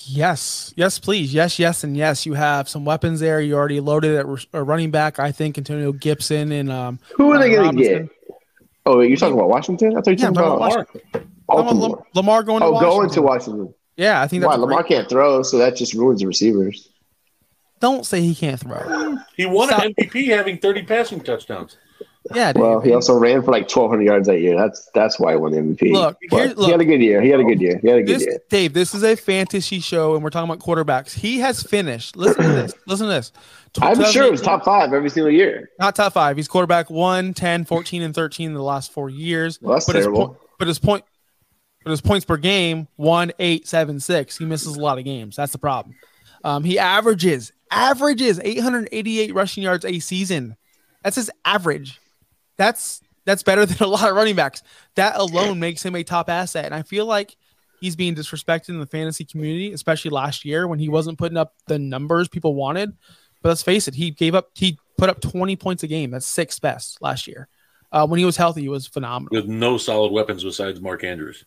[0.06, 2.24] Yes, yes, please, yes, yes, and yes.
[2.24, 3.38] You have some weapons there.
[3.42, 5.18] You already loaded at r- a running back.
[5.18, 7.00] I think Antonio Gibson and um.
[7.16, 8.08] Who are they going to get?
[8.86, 9.94] Oh, you're talking about Washington?
[9.94, 12.06] I thought you were I'm talking talking about about I'm about Lam- Oh, Baltimore.
[12.14, 12.98] Lamar going to Oh, Washington.
[12.98, 13.74] going to Washington.
[13.96, 14.54] Yeah, I think that's Why?
[14.56, 16.88] a Lamar can't throw, so that just ruins the receivers.
[17.80, 19.16] Don't say he can't throw.
[19.36, 19.82] He won Stop.
[19.84, 21.76] an MVP having 30 passing touchdowns.
[22.32, 22.62] Yeah, Dave.
[22.62, 24.56] Well, he also ran for like 1,200 yards that year.
[24.56, 25.92] That's that's why he won the MVP.
[25.92, 27.20] Look, But here- he had a good year.
[27.20, 27.78] He had a good year.
[27.82, 28.38] He had a good this, year.
[28.48, 31.14] Dave, this is a fantasy show, and we're talking about quarterbacks.
[31.14, 32.16] He has finished.
[32.16, 32.74] Listen to this.
[32.86, 33.32] Listen to this.
[33.80, 35.70] I'm sure it was top five every single year.
[35.80, 36.36] Not top five.
[36.36, 39.60] He's quarterback 1, 10, 14, and 13 in the last four years.
[39.60, 40.28] Well, that's but his, terrible.
[40.28, 41.04] po- but his point,
[41.84, 44.38] but his points per game, one, eight, seven, six.
[44.38, 45.36] He misses a lot of games.
[45.36, 45.94] That's the problem.
[46.44, 50.56] Um, he averages averages 888 rushing yards a season.
[51.02, 52.00] That's his average.
[52.56, 54.62] That's that's better than a lot of running backs.
[54.94, 56.66] That alone makes him a top asset.
[56.66, 57.36] And I feel like
[57.80, 61.54] he's being disrespected in the fantasy community, especially last year when he wasn't putting up
[61.66, 62.92] the numbers people wanted.
[63.42, 64.50] But let's face it, he gave up.
[64.54, 66.10] He put up 20 points a game.
[66.10, 67.48] That's sixth best last year.
[67.90, 69.36] Uh, when he was healthy, he was phenomenal.
[69.36, 71.44] with no solid weapons besides Mark Andrews.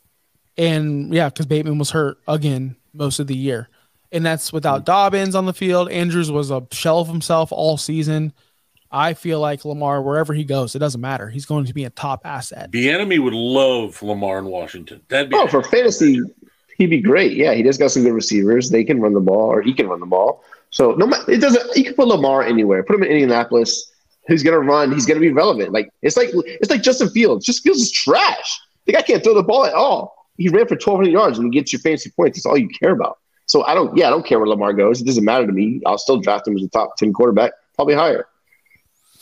[0.58, 3.70] And yeah, because Bateman was hurt again most of the year.
[4.12, 4.86] And that's without hmm.
[4.86, 5.90] Dobbins on the field.
[5.90, 8.34] Andrews was a shell of himself all season.
[8.92, 11.30] I feel like Lamar, wherever he goes, it doesn't matter.
[11.30, 12.72] He's going to be a top asset.
[12.72, 15.02] The enemy would love Lamar in Washington.
[15.10, 16.22] That'd be Oh, for fantasy,
[16.78, 17.34] he'd be great.
[17.34, 18.70] Yeah, he just got some good receivers.
[18.70, 20.44] They can run the ball, or he can run the ball.
[20.70, 21.76] So no, ma- it doesn't.
[21.76, 22.84] You can put Lamar anywhere.
[22.84, 23.92] Put him in Indianapolis.
[24.28, 24.92] He's gonna run.
[24.92, 25.72] He's gonna be relevant.
[25.72, 27.46] Like it's like it's like Justin Fields.
[27.46, 28.60] Justin Fields is trash.
[28.86, 30.25] The guy can't throw the ball at all.
[30.38, 32.38] He ran for 1,200 yards and he gets your fantasy points.
[32.38, 33.20] That's all you care about.
[33.46, 33.96] So I don't.
[33.96, 35.02] Yeah, I don't care where Lamar goes.
[35.02, 35.82] It doesn't matter to me.
[35.86, 38.28] I'll still draft him as a top 10 quarterback, probably higher.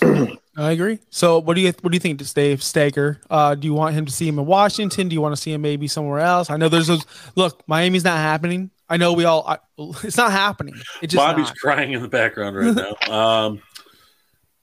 [0.56, 1.00] I agree.
[1.10, 3.20] So what do you what do you think, Dave Staker?
[3.30, 5.10] Uh, do you want him to see him in Washington?
[5.10, 6.50] Do you want to see him maybe somewhere else?
[6.50, 7.06] I know there's those.
[7.36, 8.70] Look, Miami's not happening.
[8.88, 9.46] I know we all.
[9.48, 9.58] I,
[10.04, 10.76] it's not happening.
[11.02, 11.56] It just Bobby's not.
[11.58, 12.96] crying in the background right now.
[13.14, 13.62] Um,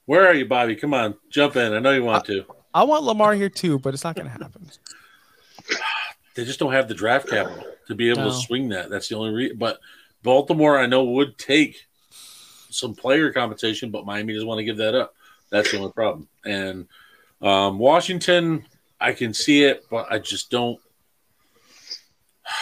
[0.06, 0.74] where are you, Bobby?
[0.74, 1.72] Come on, jump in.
[1.72, 2.44] I know you want to.
[2.72, 4.70] I want Lamar here too, but it's not going to happen.
[6.34, 8.28] They just don't have the draft capital to be able No.
[8.30, 8.88] to swing that.
[8.90, 9.58] That's the only reason.
[9.58, 9.80] But
[10.22, 11.86] Baltimore, I know, would take
[12.70, 15.14] some player compensation, but Miami doesn't want to give that up.
[15.50, 16.28] That's the only problem.
[16.44, 16.86] And
[17.42, 18.64] um, Washington,
[19.00, 20.78] I can see it, but I just don't.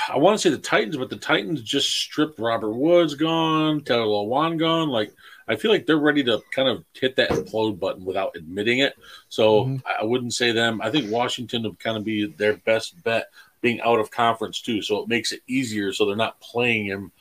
[0.08, 4.04] I want to say the Titans, but the Titans just stripped Robert Woods gone, Taylor
[4.04, 4.88] Lewan gone.
[4.90, 5.12] Like
[5.46, 8.94] I feel like they're ready to kind of hit that implode button without admitting it.
[9.30, 9.82] So Mhm.
[9.86, 10.80] I I wouldn't say them.
[10.82, 13.28] I think Washington would kind of be their best bet,
[13.60, 14.82] being out of conference too.
[14.82, 15.92] So it makes it easier.
[15.92, 17.12] So they're not playing him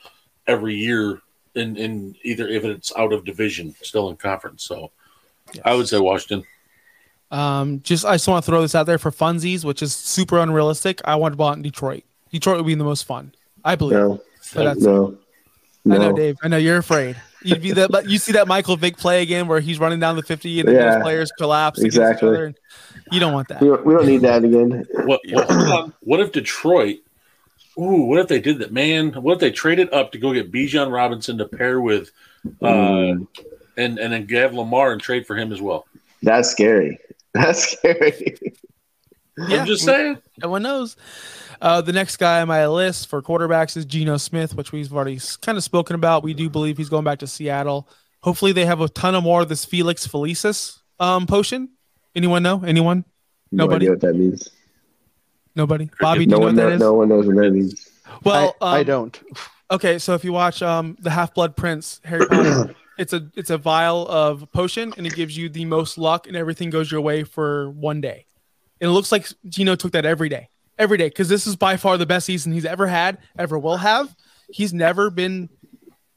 [0.48, 1.22] every year
[1.56, 4.64] in in either if it's out of division, still in conference.
[4.64, 4.92] So
[5.66, 6.46] I would say Washington.
[7.32, 10.38] Um, just I just want to throw this out there for funsies, which is super
[10.40, 11.02] unrealistic.
[11.04, 12.04] I want to ball in Detroit.
[12.32, 13.34] Detroit would be the most fun.
[13.66, 13.98] I believe.
[14.00, 14.22] No,
[14.54, 15.18] But that's- no,
[15.84, 15.96] no.
[15.96, 16.38] I know, Dave.
[16.44, 17.16] I know you're afraid.
[17.48, 20.16] You'd be that, but you see that Michael Vick play again, where he's running down
[20.16, 20.94] the 50 and then Yeah.
[20.96, 21.80] those players collapse.
[21.80, 22.30] against each Exactly.
[22.30, 22.54] other,
[23.12, 23.62] you don't want that.
[23.62, 24.86] We don't, we don't need that again.
[25.06, 26.98] What what, what if Detroit?
[27.80, 29.12] Ooh, what if they did that, man?
[29.14, 32.12] What if they traded up to go get Bijan Robinson to pair with,
[32.62, 33.28] uh, Mm.
[33.78, 35.86] and and then have Lamar and trade for him as well?
[36.24, 37.00] That's scary.
[37.34, 38.38] That's scary.
[39.38, 39.62] Yeah.
[39.62, 40.18] I'm just saying.
[40.42, 40.98] No one knows.
[41.62, 45.20] Uh, the next guy on my list for quarterbacks is Geno Smith, which we've already
[45.42, 46.24] kind of spoken about.
[46.24, 47.88] We do believe he's going back to Seattle.
[48.22, 51.70] Hopefully, they have a ton of more of this Felix Felicis um, potion.
[52.16, 52.64] Anyone know?
[52.64, 53.06] Anyone?
[53.52, 53.86] No Nobody?
[53.86, 54.50] idea what that means.
[55.56, 55.90] Nobody?
[56.00, 56.80] Bobby, do No you know one, what that know, is?
[56.82, 57.90] no one knows what that means.
[58.24, 59.24] Well, I, I um, don't.
[59.70, 63.50] Okay, so if you watch um the Half Blood Prince Harry Potter, it's a it's
[63.50, 67.02] a vial of potion and it gives you the most luck and everything goes your
[67.02, 68.26] way for one day.
[68.80, 70.50] And it looks like Geno took that every day.
[70.80, 73.78] Every day cuz this is by far the best season he's ever had, ever will
[73.78, 74.16] have.
[74.52, 75.50] He's never been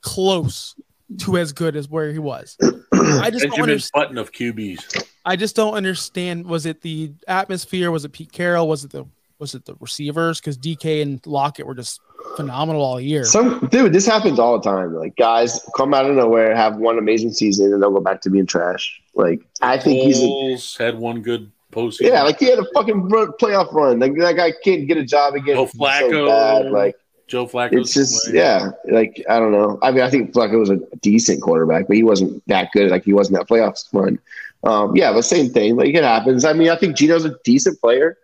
[0.02, 0.74] close
[1.18, 2.56] to as good as where he was.
[2.92, 3.90] I just don't understand.
[3.94, 5.06] Button of QBs.
[5.24, 6.46] I just don't understand.
[6.46, 7.90] Was it the atmosphere?
[7.90, 8.68] Was it Pete Carroll?
[8.68, 9.06] Was it the
[9.38, 10.40] was it the receivers?
[10.40, 12.00] Because DK and Lockett were just
[12.36, 13.24] phenomenal all year.
[13.24, 14.94] Some dude, this happens all the time.
[14.94, 18.30] Like guys come out of nowhere, have one amazing season, and they'll go back to
[18.30, 19.00] being trash.
[19.14, 22.08] Like I think he's a had one good postseason.
[22.08, 23.98] yeah, like he had a fucking run, playoff run.
[23.98, 25.56] Like that guy can't get a job again.
[25.56, 26.26] Joe He's so Flacco.
[26.28, 26.70] bad.
[26.72, 27.80] Like Joe Flacco.
[27.80, 28.70] it's just yeah.
[28.90, 29.78] Like I don't know.
[29.82, 32.90] I mean, I think Flacco was a decent quarterback, but he wasn't that good.
[32.90, 34.18] Like he wasn't that playoffs run.
[34.64, 35.76] Um, yeah, but same thing.
[35.76, 36.44] Like it happens.
[36.44, 38.18] I mean, I think Geno's a decent player.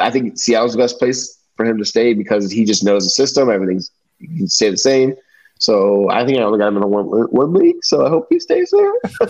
[0.00, 3.10] I think Seattle's the best place for him to stay because he just knows the
[3.10, 3.50] system.
[3.50, 5.14] Everything's you can stay the same.
[5.58, 7.82] So I think I only got him in a one, one league.
[7.82, 8.92] So I hope he stays there.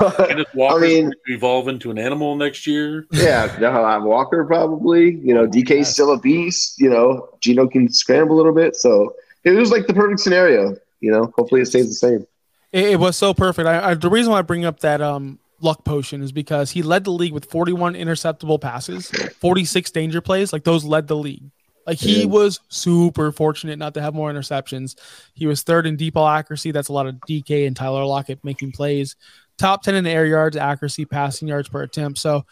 [0.00, 3.06] But, Kenneth Walker I mean- evolve into an animal next year.
[3.12, 5.16] yeah, they'll have Walker probably.
[5.16, 6.80] You know, DK's still a beast.
[6.80, 8.76] You know, Geno can scramble a little bit.
[8.76, 10.76] So it was like the perfect scenario.
[11.00, 12.26] You know, hopefully it stays the same.
[12.72, 13.66] It, it was so perfect.
[13.66, 16.82] I, I, the reason why I bring up that um, luck potion is because he
[16.82, 20.52] led the league with 41 interceptable passes, 46 danger plays.
[20.52, 21.50] Like those led the league.
[21.88, 24.94] Like he was super fortunate not to have more interceptions.
[25.32, 26.70] He was third in deep ball accuracy.
[26.70, 29.16] That's a lot of DK and Tyler Lockett making plays.
[29.56, 32.18] Top 10 in air yards, accuracy, passing yards per attempt.
[32.18, 32.44] So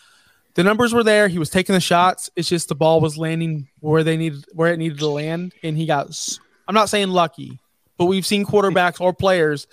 [0.54, 1.28] the numbers were there.
[1.28, 2.30] He was taking the shots.
[2.34, 5.76] It's just the ball was landing where they needed where it needed to land, and
[5.76, 6.18] he got.
[6.66, 7.60] I'm not saying lucky,
[7.98, 9.66] but we've seen quarterbacks or players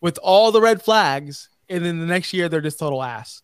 [0.00, 3.42] with all the red flags, and then the next year they're just total ass.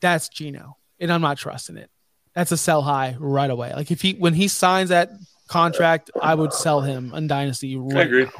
[0.00, 1.90] That's Geno, and I'm not trusting it.
[2.36, 3.72] That's a sell high right away.
[3.74, 5.10] Like if he when he signs that
[5.48, 7.74] contract, I would sell him in Dynasty.
[7.94, 8.24] I agree.
[8.24, 8.30] now.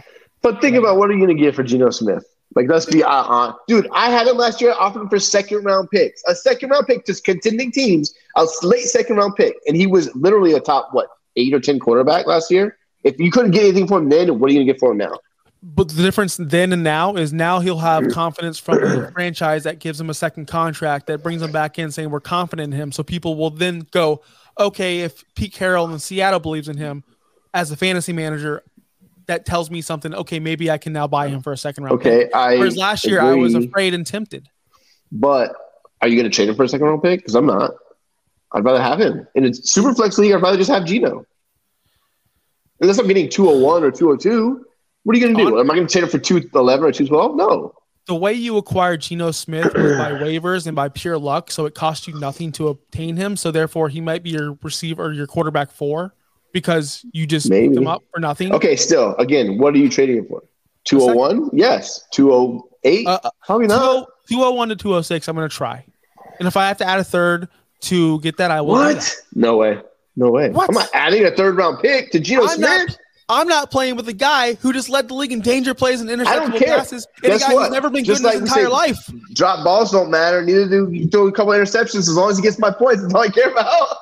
[0.43, 2.23] But think about what are you going to get for Geno Smith?
[2.55, 3.89] Like, let's be uh, uh, dude.
[3.93, 7.07] I had him last year, offered him for second round picks, a second round pick
[7.07, 11.09] to contending teams, a late second round pick, and he was literally a top what
[11.37, 12.77] eight or ten quarterback last year.
[13.03, 14.93] If you couldn't get anything for him then, what are you going to get for
[14.93, 15.19] him now?
[15.69, 18.13] But the difference then and now is now he'll have mm.
[18.13, 21.91] confidence from the franchise that gives him a second contract that brings him back in,
[21.91, 22.93] saying we're confident in him.
[22.93, 24.23] So people will then go,
[24.61, 27.03] okay, if Pete Carroll in Seattle believes in him
[27.53, 28.63] as a fantasy manager,
[29.27, 30.15] that tells me something.
[30.15, 32.01] Okay, maybe I can now buy him for a second round.
[32.01, 32.13] pick.
[32.13, 32.59] Okay, I.
[32.59, 34.49] Whereas last year I was afraid and tempted.
[35.11, 35.53] But
[36.01, 37.21] are you going to trade him for a second round pick?
[37.21, 37.73] Because I'm not.
[38.53, 40.33] I'd rather have him in a super flex league.
[40.33, 41.27] I'd rather just have Geno.
[42.81, 44.66] Unless I'm getting 201 or 202.
[45.07, 45.61] What are you going to do?
[45.61, 47.37] Am I going to trade him for 211 or 212?
[47.37, 47.73] No.
[48.07, 51.77] The way you acquired Geno Smith was by waivers and by pure luck, so it
[51.77, 53.37] cost you nothing to obtain him.
[53.37, 56.13] So therefore, he might be your receiver or your quarterback four
[56.53, 57.77] because you just picked Maybe.
[57.77, 58.53] him up for nothing.
[58.53, 60.43] Okay, still, again, what are you trading him for?
[60.87, 61.51] 201?
[61.53, 62.05] Yes.
[62.11, 63.07] 208?
[63.07, 64.09] Uh, Probably not.
[64.29, 65.85] 201 to 206, I'm going to try.
[66.41, 67.47] And if I have to add a third
[67.83, 68.73] to get that, I will.
[68.73, 69.17] What?
[69.37, 69.81] No way.
[70.17, 70.51] No way.
[70.51, 70.69] What?
[70.69, 72.99] I'm not adding a third round pick to Geno I'm not, Smith.
[73.29, 76.09] I'm not playing with a guy who just led the league in danger plays and
[76.09, 76.77] don't interceptable care.
[76.79, 77.63] passes, and Guess a guy what?
[77.65, 79.11] who's never been Just good like in his entire said- life.
[79.33, 80.43] Drop balls don't matter.
[80.43, 83.03] Neither do you throw a couple interceptions as long as he gets my points.
[83.03, 83.97] That's all I care about.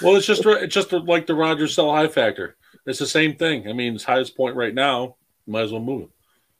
[0.00, 2.56] Well, it's just it's just like the Rodgers sell high factor.
[2.86, 3.68] It's the same thing.
[3.68, 5.16] I mean, his highest point right now,
[5.46, 6.08] might as well move him.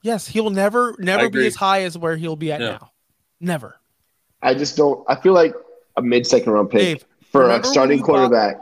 [0.02, 2.70] Yes, he'll never, never be as high as where he'll be at Yeah.
[2.72, 2.90] now.
[3.40, 3.76] Never.
[4.42, 5.04] I just don't.
[5.09, 5.54] I feel like
[5.96, 8.56] a mid second round pick Dave, for a starting you bought- quarterback.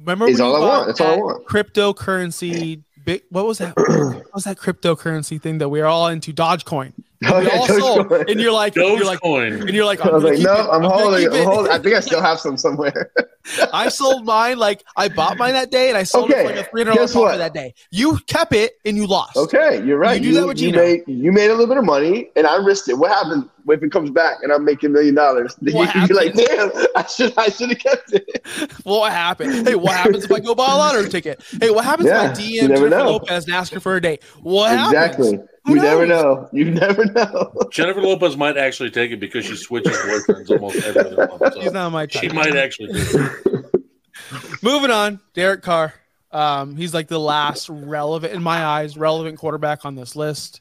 [0.00, 0.86] Remember Is all I want.
[0.86, 1.46] That's all I want.
[1.46, 2.82] Cryptocurrency.
[3.04, 3.76] Big, what was that?
[3.76, 6.32] what was that cryptocurrency thing that we are all into?
[6.32, 6.92] Dogecoin.
[7.26, 10.14] Oh, We yeah, all sold, and you're like, you're like, and you're like, I I'm
[10.14, 10.58] was like, no, it.
[10.72, 11.30] I'm gonna holding.
[11.30, 11.72] keep I'm holding.
[11.72, 13.12] I think I still have some somewhere.
[13.74, 14.58] I sold mine.
[14.58, 16.80] Like I bought mine that day, and I sold Okay, it for like a three
[16.82, 17.74] hundred dollars profit that day.
[17.90, 19.36] You kept it, and you lost.
[19.36, 20.18] Okay, you're right.
[20.22, 20.82] You do that with you Geno.
[20.82, 22.94] made you made a little bit of money, and I risked it.
[22.94, 25.54] What happened if it comes back and I'm making a million dollars?
[25.60, 28.46] Then What You're like, damn, I should I should have kept it.
[28.84, 29.66] What happened?
[29.68, 31.42] Hey, what happens if I go buy a lottery ticket?
[31.60, 33.04] Hey, what happens Yeah, if I DM Jennifer know.
[33.12, 34.22] Lopez and ask her for a date?
[34.42, 35.32] What exactly.
[35.34, 35.48] happens?
[35.70, 36.48] Who You never know.
[36.52, 37.52] You never know.
[37.70, 41.54] Jennifer Lopez might actually take it because she switches boyfriends almost every other month.
[41.62, 42.22] She's not my type.
[42.22, 44.62] she might actually do it.
[44.62, 45.94] Moving on, Derek Carr.
[46.32, 50.60] Um, he's like the last relevant, in my eyes, relevant quarterback on this list.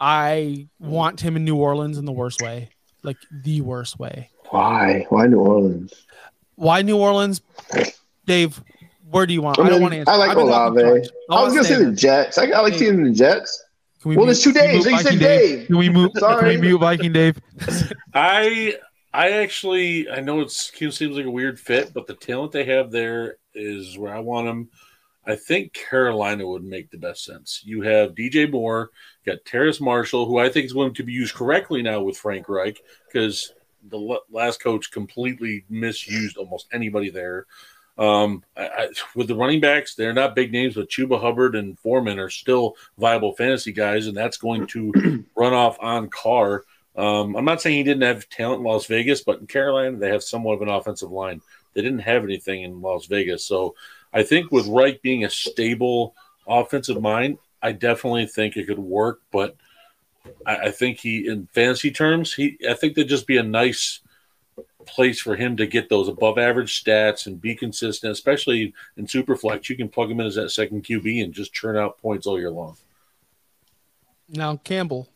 [0.00, 2.70] I want him in New Orleans in the worst way,
[3.02, 4.30] like the worst way.
[4.48, 5.06] Why?
[5.10, 6.06] Why New Orleans?
[6.56, 7.42] Why New Orleans?
[8.26, 8.62] Dave,
[9.10, 9.58] where do you want?
[9.58, 10.10] I, I, don't want to answer.
[10.10, 11.08] I like I've been Olave.
[11.30, 11.92] I was gonna say the.
[11.92, 12.38] Jets.
[12.38, 13.64] I, I like seeing the Jets.
[14.02, 14.84] Can we Well, mute- there's two can we days.
[14.84, 15.66] mute Like you said, Viking Dave.
[15.68, 16.10] Can we move?
[16.18, 17.40] Can we mute Viking Dave?
[18.14, 18.76] I
[19.14, 22.90] I actually I know it seems like a weird fit, but the talent they have
[22.90, 24.70] there is where I want them.
[25.24, 27.62] I think Carolina would make the best sense.
[27.64, 28.90] You have DJ Moore,
[29.24, 32.16] you got Terrace Marshall, who I think is going to be used correctly now with
[32.16, 33.52] Frank Reich because
[33.88, 37.46] the l- last coach completely misused almost anybody there.
[38.02, 41.78] Um, I, I, with the running backs, they're not big names, but Chuba Hubbard and
[41.78, 46.64] Foreman are still viable fantasy guys, and that's going to run off on Carr.
[46.96, 50.08] Um, I'm not saying he didn't have talent in Las Vegas, but in Carolina, they
[50.08, 51.42] have somewhat of an offensive line.
[51.74, 53.46] They didn't have anything in Las Vegas.
[53.46, 53.76] So
[54.12, 56.16] I think with Reich being a stable
[56.48, 59.20] offensive mind, I definitely think it could work.
[59.30, 59.54] But
[60.44, 64.00] I, I think he, in fantasy terms, he I think that'd just be a nice
[64.86, 69.68] place for him to get those above average stats and be consistent, especially in Superflex.
[69.68, 72.38] You can plug him in as that second QB and just churn out points all
[72.38, 72.76] year long.
[74.28, 75.08] Now Campbell,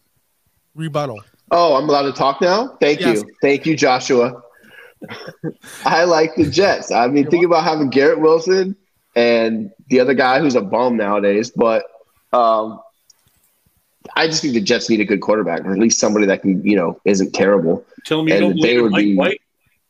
[0.75, 1.23] rebuttal.
[1.51, 2.77] Oh, I'm allowed to talk now.
[2.81, 3.23] Thank Yes.
[3.23, 4.43] you, thank you, Joshua.
[5.85, 6.91] I like the Jets.
[6.91, 8.77] I mean, You're think about having Garrett Wilson
[9.15, 11.85] and the other guy who's a bum nowadays, but
[12.33, 12.81] um,
[14.17, 16.65] I just think the Jets need a good quarterback, or at least somebody that can,
[16.67, 17.85] you know, isn't terrible.
[18.05, 19.41] Tell me you don't they believe in would Mike be- White.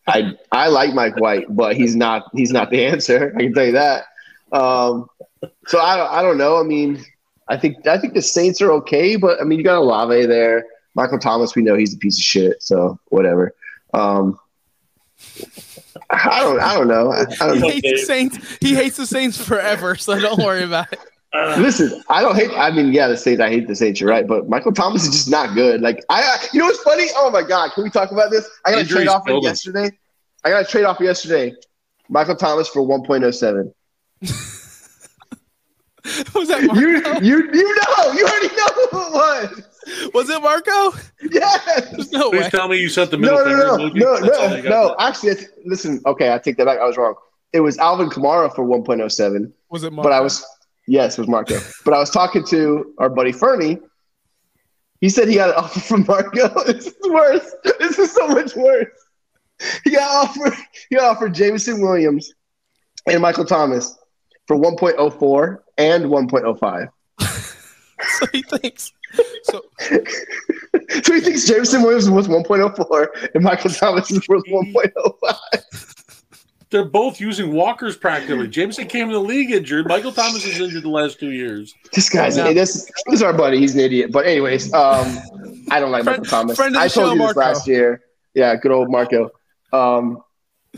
[0.07, 3.33] I I like Mike White, but he's not he's not the answer.
[3.37, 4.05] I can tell you that.
[4.53, 5.09] Um,
[5.67, 6.59] so I don't I don't know.
[6.59, 7.05] I mean,
[7.49, 10.65] I think I think the Saints are okay, but I mean you got Olave there.
[10.95, 13.55] Michael Thomas, we know he's a piece of shit, so whatever.
[13.93, 14.39] Um,
[16.11, 17.13] I don't I don't know.
[17.13, 17.69] I, I don't He know.
[17.69, 18.57] hates the Saints.
[18.61, 21.01] He hates the Saints forever, so don't worry about it.
[21.59, 22.51] Listen, I don't hate.
[22.57, 23.41] I mean, yeah, the Saints.
[23.41, 24.01] I hate the Saints.
[24.01, 25.81] You're right, but Michael Thomas is just not good.
[25.81, 27.07] Like I, I- you know what's funny?
[27.17, 28.49] Oh my god, can we talk about this?
[28.65, 29.91] I got a trade off killed yesterday.
[30.45, 31.55] I got a trade offer yesterday.
[32.09, 33.73] Michael Thomas for 1.07.
[36.35, 36.69] Was that You,
[37.03, 37.21] Marco?
[37.21, 39.63] you, you know, you already know who it was.
[40.15, 40.97] Was it Marco?
[41.33, 41.91] Yes.
[41.91, 42.51] There's no Please way.
[42.51, 44.95] tell me you sent the middle No, no, no, no, no, no.
[45.01, 46.01] Actually, it's, listen.
[46.07, 46.79] Okay, I take that back.
[46.79, 47.15] I was wrong.
[47.53, 49.53] It was Alvin Kamara for 1.07.
[49.71, 50.09] Was it Marco?
[50.09, 50.45] But I was
[50.87, 51.59] yes, it was Marco.
[51.85, 53.79] but I was talking to our buddy Fernie.
[55.01, 56.49] He said he got an offer from Marco.
[56.67, 57.55] This is worse.
[57.79, 58.89] This is so much worse.
[59.85, 60.55] He got offered.
[60.91, 62.33] He got offered Jameson Williams
[63.07, 63.97] and Michael Thomas
[64.47, 66.89] for 1.04 and 1.05.
[68.19, 68.93] so he thinks.
[69.45, 69.63] So
[71.03, 75.76] So he thinks Jameson Williams was 1.04 and Michael Thomas is worth 1.05.
[76.71, 78.49] They're both using walkers practically.
[78.57, 79.87] Jameson came in the league injured.
[79.87, 81.73] Michael Thomas is injured the last two years.
[81.93, 82.53] This guy's No.
[82.53, 83.59] this, this is our buddy.
[83.59, 84.11] He's an idiot.
[84.11, 85.07] But anyways, um,
[85.71, 86.57] I don't like Friend- Michael Thomas.
[86.57, 87.41] friend of the I told show, you this Marco.
[87.41, 88.03] last year.
[88.35, 89.31] Yeah, good old Marco.
[89.73, 90.23] Um,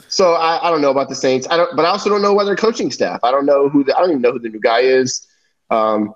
[0.09, 1.46] so I, I don't know about the Saints.
[1.51, 3.20] I don't, but I also don't know what their coaching staff.
[3.22, 3.83] I don't know who.
[3.83, 5.27] The, I don't even know who the new guy is.
[5.70, 6.14] Um,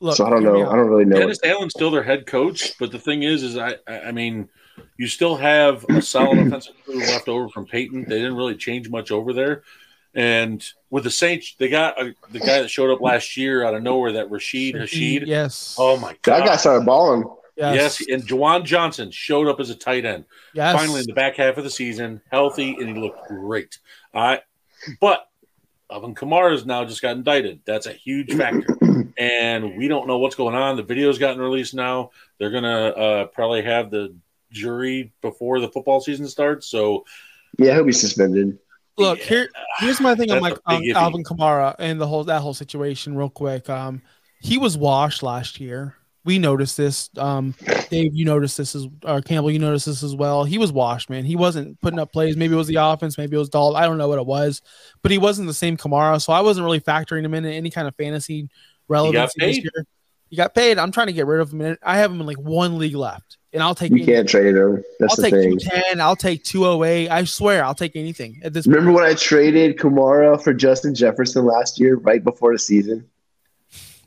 [0.00, 0.68] look, so I don't know.
[0.68, 1.18] I don't really know.
[1.18, 4.48] Dennis Allen's still their head coach, but the thing is, is I, I I mean,
[4.98, 8.04] you still have a solid offensive crew left over from Peyton.
[8.08, 9.62] They didn't really change much over there.
[10.14, 13.74] And with the Saints, they got a, the guy that showed up last year out
[13.74, 15.26] of nowhere, that Rashid Shaheed.
[15.26, 15.76] Yes.
[15.78, 16.40] Oh my god!
[16.40, 17.24] that guy started balling.
[17.54, 18.00] yes.
[18.00, 20.24] Yes, and Juwan Johnson showed up as a tight end.
[20.54, 20.74] Yes.
[20.74, 23.78] Finally, in the back half of the season, healthy, and he looked great.
[24.14, 24.40] I,
[25.02, 25.28] but
[25.90, 27.60] Alvin Kamara has now just got indicted.
[27.66, 28.78] That's a huge factor,
[29.18, 30.76] and we don't know what's going on.
[30.76, 32.10] The video's gotten released now.
[32.38, 34.14] They're gonna uh, probably have the
[34.50, 36.66] jury before the football season starts.
[36.66, 37.04] So
[37.58, 38.58] Yeah, he'll be suspended.
[38.98, 41.04] Look, here here's my thing on That's Mike a on.
[41.04, 43.68] Alvin Kamara and the whole that whole situation real quick.
[43.68, 44.02] Um
[44.40, 45.96] he was washed last year.
[46.24, 47.10] We noticed this.
[47.18, 47.54] Um
[47.90, 50.44] Dave, you noticed this as uh, Campbell, you noticed this as well.
[50.44, 51.24] He was washed, man.
[51.24, 52.36] He wasn't putting up plays.
[52.36, 53.76] Maybe it was the offense, maybe it was Dal.
[53.76, 54.62] I don't know what it was,
[55.02, 56.20] but he wasn't the same Kamara.
[56.20, 58.48] So I wasn't really factoring him in in any kind of fantasy
[58.88, 59.64] relevancy this paid.
[59.64, 59.86] year.
[60.28, 60.78] He got paid.
[60.78, 61.60] I'm trying to get rid of him.
[61.60, 63.90] and I have him in like one league left, and I'll take.
[63.90, 64.14] You anything.
[64.14, 64.84] can't trade him.
[65.00, 65.58] That's I'll the take thing.
[65.58, 66.00] 210.
[66.00, 67.08] I'll take 208.
[67.10, 68.66] I swear, I'll take anything at this.
[68.66, 73.08] Remember when I traded Kamara for Justin Jefferson last year, right before the season?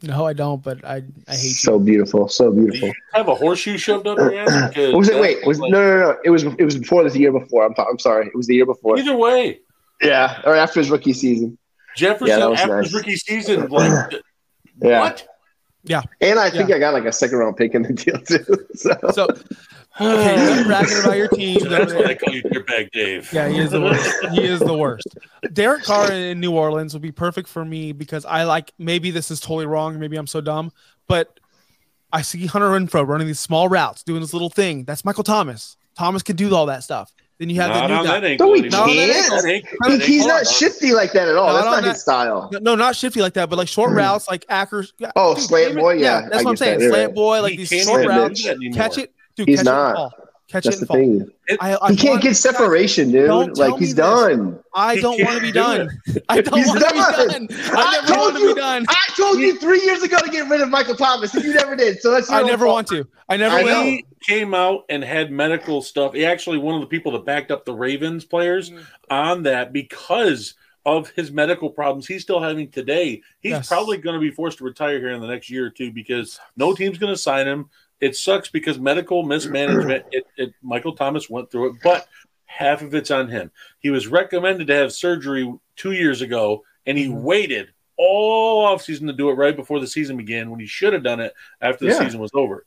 [0.03, 0.63] No, I don't.
[0.63, 1.49] But I, I hate you.
[1.49, 2.87] So beautiful, so do beautiful.
[2.89, 4.73] you have a horseshoe shoved up your ass?
[4.93, 5.19] Was it?
[5.19, 6.17] Wait, was like- no, no, no.
[6.23, 7.65] It was it was before the year before.
[7.65, 8.27] I'm I'm sorry.
[8.27, 8.97] It was the year before.
[8.97, 9.59] Either way,
[10.01, 11.57] Yeah, or after his rookie season.
[11.97, 12.85] Jefferson Yeah, after nice.
[12.85, 14.13] his rookie season, like
[14.81, 15.27] Yeah, what?
[16.21, 18.45] And I think I got like a second round pick in the deal too.
[18.75, 19.27] So, So,
[19.99, 21.59] okay, enough bragging about your team.
[21.67, 23.31] That's why they call you Dirtbag Dave.
[23.33, 24.25] Yeah, he is the worst.
[24.31, 25.17] He is the worst.
[25.53, 28.71] Derek Carr in New Orleans would be perfect for me because I like.
[28.77, 29.99] Maybe this is totally wrong.
[29.99, 30.71] Maybe I'm so dumb,
[31.07, 31.39] but
[32.11, 34.85] I see Hunter Renfrow running these small routes, doing this little thing.
[34.85, 35.77] That's Michael Thomas.
[35.97, 37.11] Thomas can do all that stuff.
[37.39, 38.27] Then you have Not the on new that guy.
[38.27, 38.85] ankle No, he anymore.
[38.87, 39.29] can't.
[39.29, 41.47] That ankle- He- that he's not shifty like that at all.
[41.47, 42.49] Not That's on not that- his style.
[42.61, 43.97] No, not shifty like that, but like short hmm.
[43.97, 44.91] routes, like Ackers.
[45.15, 45.93] Oh, Dude, slant boy?
[45.93, 46.79] Yeah, that's I what I'm saying.
[46.79, 46.89] that.
[46.89, 47.15] Slant right.
[47.15, 48.43] boy, like He these can't short routes.
[48.73, 49.47] Catch it, dude.
[49.47, 50.13] He's catch not.
[50.53, 50.61] It and fall.
[50.61, 51.57] Catch That's it the and fall.
[51.57, 51.57] thing.
[51.61, 53.57] I, I He can't want get these guys- separation, Don't dude.
[53.57, 54.05] Like me he's this.
[54.05, 54.59] done.
[54.73, 55.89] I don't want to be done.
[56.29, 57.47] I don't He's want to be done.
[57.47, 57.47] done.
[57.75, 58.55] I I never told want to you.
[58.55, 58.85] be done.
[58.89, 61.75] I told you three years ago to get rid of Michael Thomas, and you never
[61.75, 62.01] did.
[62.01, 63.07] So that's I never own want to.
[63.27, 63.83] I never I will.
[63.83, 66.13] he came out and had medical stuff.
[66.13, 68.83] He actually one of the people that backed up the Ravens players Mm.
[69.09, 73.21] on that because of his medical problems he's still having today.
[73.41, 73.67] He's Yes.
[73.67, 76.39] probably going to be forced to retire here in the next year or two because
[76.55, 77.69] no team's going to sign him.
[78.01, 80.05] It sucks because medical mismanagement.
[80.11, 82.07] It, it Michael Thomas went through it, but
[82.45, 83.51] half of it's on him.
[83.79, 87.21] He was recommended to have surgery two years ago, and he Mhm.
[87.21, 91.03] waited all offseason to do it right before the season began when he should have
[91.03, 91.99] done it after the Yeah.
[91.99, 92.65] season was over.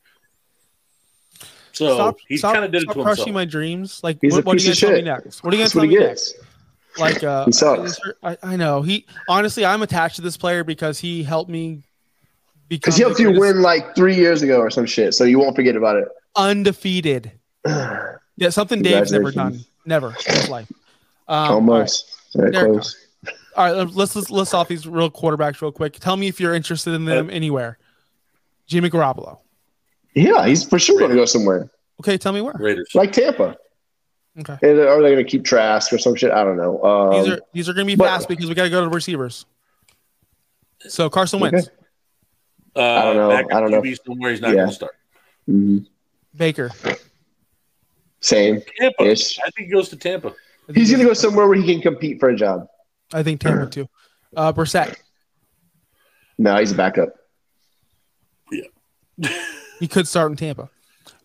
[1.73, 3.35] So Stop, he kind of did it stop to crushing himself.
[3.35, 4.01] my dreams.
[4.03, 5.43] Like, He's what, a what are you gonna tell me next?
[5.43, 6.35] What are you gonna tell he me next?
[6.99, 7.99] Like, uh, He sucks.
[8.23, 9.07] I, I know he.
[9.27, 11.83] Honestly, I'm attached to this player because he helped me become
[12.81, 15.39] Because he helped the you win like three years ago or some shit, so you
[15.39, 16.09] won't forget about it.
[16.37, 17.33] undefeated.
[18.39, 19.61] Yeah, something Dave's never done.
[19.85, 20.73] Never in his life.
[21.29, 22.11] Um, Almost.
[22.35, 23.07] Very There it close.
[23.57, 25.93] All right, all right, let's, let's list off these real quarterbacks real quick.
[26.01, 27.77] Tell me if you're interested in them anywhere.
[28.67, 29.39] Jimmy Garoppolo.
[30.15, 31.71] Yeah, he's for sure going to go somewhere
[32.01, 32.55] Okay, tell me where.
[32.59, 32.89] Raiders.
[32.95, 33.55] like Tampa.
[34.41, 34.57] Okay.
[34.63, 36.33] And are they going to keep Trask or some shit?
[36.33, 36.83] I don't know.
[36.83, 38.81] Um, These are these are going to be but- fast because we got to go
[38.81, 39.45] to the receivers.
[40.89, 41.77] So Carson Wentz, Okay.
[42.75, 43.31] Uh, I don't know.
[43.31, 43.95] I don't know.
[44.07, 44.55] Somewhere he's not Yeah.
[44.57, 44.95] going to start.
[45.49, 45.87] mhm.
[46.35, 46.71] Baker.
[48.21, 48.63] Same.
[48.79, 49.05] Tampa.
[49.05, 49.39] Ish.
[49.41, 50.33] I think he goes to Tampa.
[50.75, 52.69] He's going to go somewhere where he can compete for a job.
[53.13, 53.89] I think Tampa too.
[54.37, 54.97] Uh, Brissett.
[56.39, 57.11] No, he's a backup.
[58.51, 59.29] Yeah.
[59.81, 60.71] he could start in Tampa.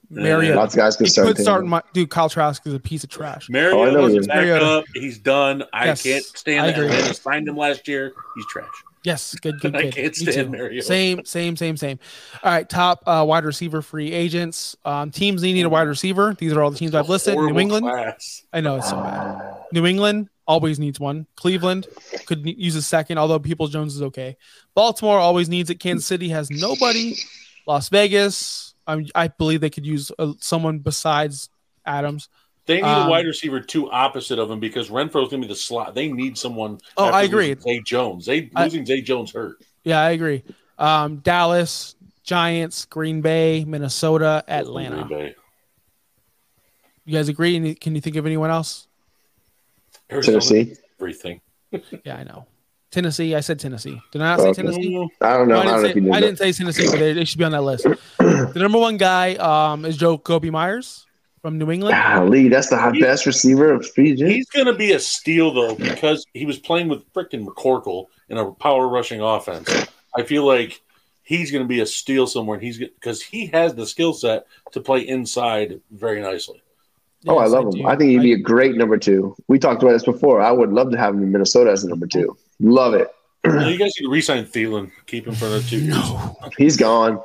[0.10, 0.24] Yeah.
[0.24, 0.56] Mariota.
[0.58, 1.28] Lots of guys can He start.
[1.28, 1.43] could Tampa.
[1.43, 2.10] start in my dude.
[2.10, 3.50] Kyle Trask is a piece of trash.
[3.50, 4.86] Mariota Oh, I know was he a backup.
[4.93, 5.64] He's done.
[5.72, 6.78] I Yes, can't I stand that.
[6.78, 6.88] agree.
[6.88, 8.12] Atlanta signed him last year.
[8.36, 8.68] He's trash.
[9.08, 10.49] Yes, good, good I can't stand too.
[10.49, 10.86] Mariota.
[10.86, 11.97] Same, same, same, same.
[12.43, 14.76] All right, top uh, wide receiver free agents.
[14.84, 16.36] Um, teams needing a wide receiver.
[16.38, 17.38] These are all the teams I've listed.
[17.38, 17.86] New England.
[17.86, 18.43] class.
[18.51, 19.60] I know it's so bad.
[19.72, 21.26] New England always needs one.
[21.38, 21.88] Cleveland
[22.26, 24.36] could use a second, although Peoples-Jones is okay.
[24.76, 25.76] Baltimore always needs it.
[25.76, 27.16] Kansas City has nobody.
[27.66, 31.47] Las Vegas, I, I believe they could use uh, someone besides
[31.86, 32.28] Adams.
[32.68, 35.53] They need Um, a wide receiver two opposite of him because Renfrow's going to be
[35.53, 35.95] the slot.
[35.95, 36.80] They need someone.
[36.97, 37.55] Oh, I agree.
[37.55, 38.26] losing Zay Jones.
[38.26, 39.61] They I- losing Zay Jones hurt.
[39.84, 40.43] Yeah, I agree.
[40.78, 45.05] Um, Dallas, Giants, Green Bay, Minnesota, Atlanta.
[45.05, 45.36] Green Bay.
[47.05, 47.55] You guys agree?
[47.55, 48.88] Any- Can you think of anyone else?
[50.11, 50.76] Arizona, Tennessee.
[50.99, 51.41] Everything.
[52.05, 52.45] Yeah, I know.
[52.91, 53.36] Tennessee.
[53.36, 54.01] I said Tennessee.
[54.11, 54.61] Did I not say Okay.
[54.61, 55.09] Tennessee?
[55.22, 55.55] I don't know.
[55.55, 56.99] No, I, I, don't know if didn't you say, did I didn't say Tennessee, but
[56.99, 57.84] they, they should be on that list.
[58.18, 61.07] the number one guy um, is Jakobi Meyers
[61.41, 61.95] from New England.
[61.95, 64.31] Golly, that's the He- best receiver of free agent.
[64.31, 68.38] He's going to be a steal though because he was playing with freaking McCorkle in
[68.38, 69.69] a power rushing offense.
[70.15, 70.81] I feel like
[71.23, 72.55] he's going to be a steal somewhere.
[72.57, 76.61] And he's because he has the skill set to play inside very nicely.
[77.27, 77.71] Oh, I Yes, love him.
[77.71, 77.88] do.
[77.88, 79.35] I think he'd be a great number two.
[79.47, 80.41] We talked about this before.
[80.41, 82.38] I would love to have him in Minnesota as a number two.
[82.59, 83.07] Love it.
[83.43, 85.97] Well, you guys need to re-sign Thielen, keep him for another two years.
[86.57, 87.21] He's gone,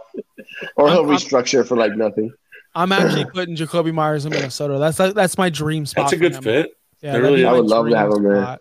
[0.77, 2.33] or he'll I'm- I'm- restructure for like nothing.
[2.75, 4.79] I'm actually putting Jakobi Meyers in Minnesota.
[4.79, 6.05] That's that's my dream spot.
[6.05, 6.43] That's a good him.
[6.43, 6.77] fit.
[7.01, 7.45] Yeah, really be is.
[7.47, 8.59] my I would love to have him there.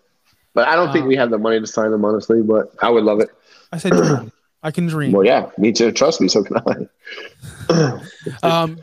[0.54, 2.42] But I don't think Uh, we have the money to sign him, honestly.
[2.42, 3.30] But I would love it.
[3.72, 4.32] I said dream.
[4.62, 5.12] I can dream.
[5.12, 5.90] Well, yeah, me too.
[5.92, 6.56] Trust me, so can
[7.68, 8.00] I.
[8.42, 8.78] Um,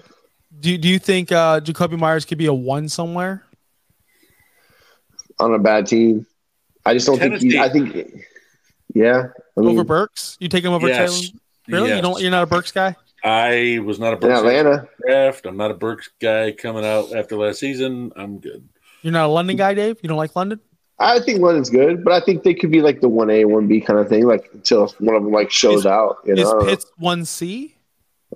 [0.59, 3.43] do do you think uh, Jakobi Meyers could be a one somewhere?
[5.39, 6.25] On a bad team,
[6.85, 7.37] I just don't think.
[7.41, 7.95] He's, I think,
[8.93, 9.27] yeah.
[9.57, 10.35] I mean, over Burks?
[10.41, 11.29] You take him over Yes.
[11.29, 11.39] Taylor?
[11.69, 11.95] Really?
[11.95, 12.21] You don't?
[12.21, 12.95] You're not a Burks guy?
[13.23, 15.45] I was not a in Burks Atlanta, draft.
[15.45, 18.11] I'm not a Burks guy coming out after last season.
[18.15, 18.67] I'm good.
[19.01, 19.97] You're not a London guy, Dave?
[20.01, 20.59] You don't like London?
[20.99, 23.67] I think London's good, but I think they could be like the one A, one
[23.67, 26.17] B kind of thing, like until one of them like shows Is- out.
[26.25, 26.41] You know?
[26.41, 26.65] Is know.
[26.65, 27.75] Pitts one C?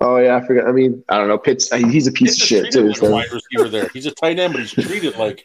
[0.00, 0.66] Oh yeah, I forgot.
[0.66, 1.38] I mean, I don't know.
[1.38, 2.88] Pitts, he's a piece He's of shit too.
[2.88, 3.10] like So.
[3.10, 3.88] wide receiver there.
[3.92, 5.44] He's a tight end, but he's treated like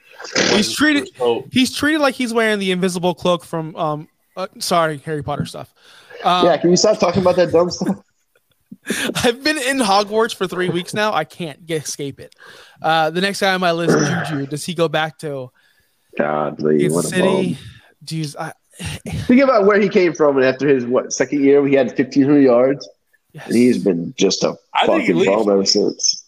[0.54, 1.18] He's treated- receiver.
[1.20, 4.08] So He's treated like he's wearing the invisible cloak from um.
[4.38, 5.74] Uh, sorry, Harry Potter stuff.
[6.24, 8.02] Um, Yeah, can you stop talking about that dumb stuff?
[9.16, 11.14] I've been in Hogwarts for three weeks now.
[11.14, 12.36] I can't get, escape it.
[12.82, 13.98] Uh, the next guy on my list,
[14.30, 14.48] Juju.
[14.48, 15.52] Does he go back to
[16.18, 17.58] Godly, Kansas what a City?
[18.04, 18.54] Jeez, I,
[19.28, 22.40] Think about where he came from, and after his what second year, he had 1,500
[22.40, 22.88] yards,
[23.34, 23.46] yes.
[23.48, 25.28] and he's been just a I fucking leaves.
[25.28, 26.26] bum ever since.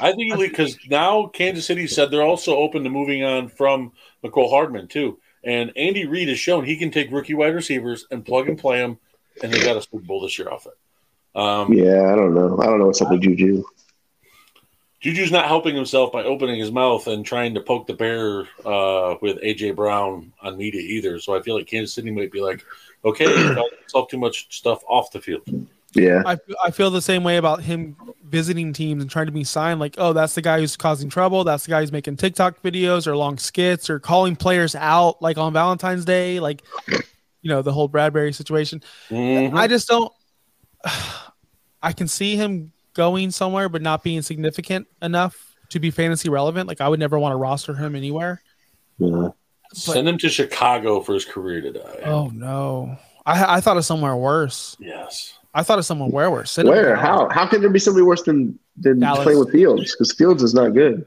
[0.00, 3.92] I think because now Kansas City said they're also open to moving on from
[4.24, 5.20] Mecole Hardman too.
[5.44, 8.78] And Andy Reid has shown he can take rookie wide receivers and plug and play
[8.78, 8.98] them,
[9.42, 10.74] and they got a Super Bowl this year off it.
[11.34, 12.58] Um, Yeah, I don't know.
[12.60, 13.64] I don't know what's up with Juju.
[15.00, 19.16] Juju's not helping himself by opening his mouth and trying to poke the bear uh,
[19.20, 21.18] with AJ Brown on media either.
[21.18, 22.64] So I feel like Kansas City might be like,
[23.04, 23.26] okay,
[23.90, 25.42] talk too much stuff off the field.
[25.94, 26.22] Yeah.
[26.24, 29.80] I, I feel the same way about him visiting teams and trying to be signed.
[29.80, 31.42] Like, oh, that's the guy who's causing trouble.
[31.42, 35.36] That's the guy who's making TikTok videos or long skits or calling players out, like
[35.36, 38.82] on Valentine's Day, like you know the whole Bradberry situation.
[39.10, 39.54] Mhm.
[39.54, 40.12] I just don't.
[41.82, 46.68] I can see him going somewhere, but not being significant enough to be fantasy relevant.
[46.68, 48.42] Like, I would never want to roster him anywhere.
[48.98, 49.28] Yeah.
[49.72, 52.00] Send him to Chicago for his career to die.
[52.04, 54.76] Oh no, I I thought of somewhere worse.
[54.78, 55.38] Yes.
[55.54, 56.50] I thought of somewhere where worse.
[56.50, 56.96] Send him Where?
[56.96, 57.28] How?
[57.30, 59.22] How can there be somebody worse than than Dallas.
[59.22, 59.92] playing with Fields?
[59.92, 61.06] Because Fields is not good.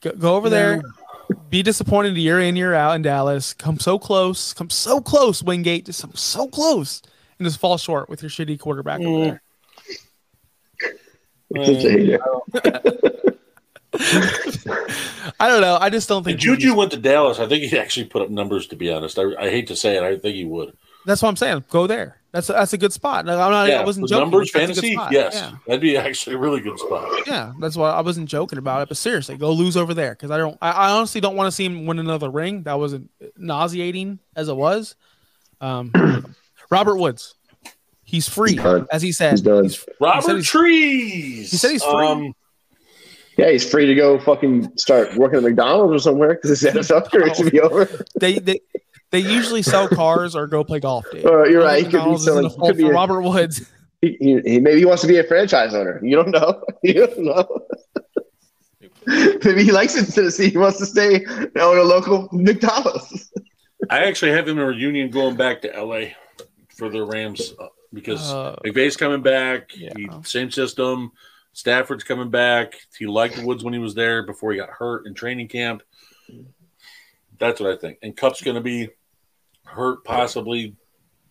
[0.00, 0.82] Go, go over there.
[1.48, 3.54] Be disappointed year in year out in Dallas.
[3.54, 4.52] Come so close.
[4.52, 5.42] Come so close.
[5.42, 7.02] Wingate just come so close
[7.42, 9.24] and just fall short with your shitty quarterback over Mm.
[10.80, 10.92] there.
[11.54, 12.20] You're such a hater.
[15.38, 15.76] I don't know.
[15.80, 18.66] I just don't think Juju went to Dallas, I think he'd actually put up numbers.
[18.68, 20.76] To be honest, I, I hate to say it, I think he would.
[21.04, 21.64] That's what I'm saying.
[21.68, 22.18] Go there.
[22.30, 23.26] That's a, that's a good spot.
[23.26, 23.68] Like, I'm not.
[23.70, 24.22] I wasn't joking.
[24.30, 25.14] numbers That's a good fantasy.
[25.14, 25.52] Yes, Yeah.
[25.66, 27.26] that'd be actually a really good spot.
[27.26, 28.88] Yeah, that's why I wasn't joking about it.
[28.88, 30.56] But seriously, go lose over there because I don't.
[30.62, 32.62] I, I honestly don't want to see him win another ring.
[32.62, 34.94] That wasn't nauseating as it was.
[35.60, 35.92] Um,
[36.72, 37.34] Robert Woods,
[38.02, 38.60] he's free, He's
[38.90, 39.32] as he said.
[39.32, 39.70] He's done.
[40.00, 41.50] Robert he's- Trees.
[41.50, 42.06] he said he's free.
[42.06, 42.34] Um,
[43.36, 47.10] Yeah, he's free to go fucking start working at McDonald's or somewhere because his NFL
[47.10, 47.88] career should be over.
[48.18, 48.60] They they
[49.10, 51.04] they usually sell cars or go play golf.
[51.12, 51.24] Dude.
[51.26, 51.84] Uh, you're right.
[51.84, 52.46] He could be selling.
[52.46, 52.86] a He could be.
[52.88, 53.70] A, Robert Woods.
[54.00, 56.00] he, he, he- maybe he wants to be a franchise owner.
[56.02, 56.62] You don't know.
[56.82, 57.60] You don't know.
[59.06, 60.50] maybe he likes it in Tennessee.
[60.50, 63.30] He wants to stay own a local McDonald's.
[63.90, 66.10] I actually have him in a reunion going back to LA
[66.76, 69.70] for the Rams uh, because Uh, McVay's coming back.
[69.76, 69.92] Yeah.
[69.96, 71.12] He, same system.
[71.52, 72.74] Stafford's coming back.
[72.98, 75.82] He liked Woods when he was there before he got hurt in training camp.
[77.38, 77.98] That's what I think.
[78.02, 78.88] And Kupp's going to be
[79.64, 80.76] hurt, possibly,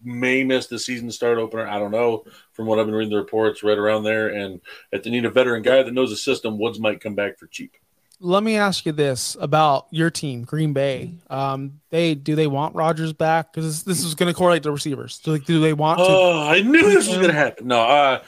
[0.03, 1.67] may miss the season start opener.
[1.67, 2.23] I don't know.
[2.53, 4.29] From what I've been reading the reports, right around there.
[4.29, 4.61] And
[4.91, 7.47] if they need a veteran guy that knows the system, Woods might come back for
[7.47, 7.75] cheap.
[8.23, 11.15] Let me ask you this about your team, Green Bay.
[11.27, 13.51] Um, they do they want Rodgers back?
[13.51, 15.17] Because this, this is going to correlate to receivers.
[15.19, 16.05] Do, like, do they want to?
[16.07, 17.67] Oh, I knew this was going to happen.
[17.67, 18.23] No, uh,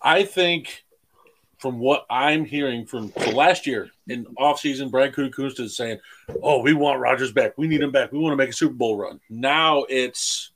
[0.00, 0.84] I think
[1.58, 5.98] from what I'm hearing from last year in offseason, Brad Kukusta is saying,
[6.40, 7.58] "Oh, we want Rodgers back.
[7.58, 8.12] We need him back.
[8.12, 10.52] We want to make a Super Bowl run." Now it's,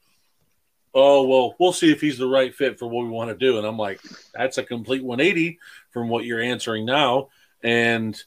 [0.94, 3.58] "Oh, well, we'll see if he's the right fit for what we want to do."
[3.58, 4.00] And I'm like,
[4.32, 5.58] "That's a complete 180
[5.90, 7.30] from what you're answering now."
[7.62, 8.20] And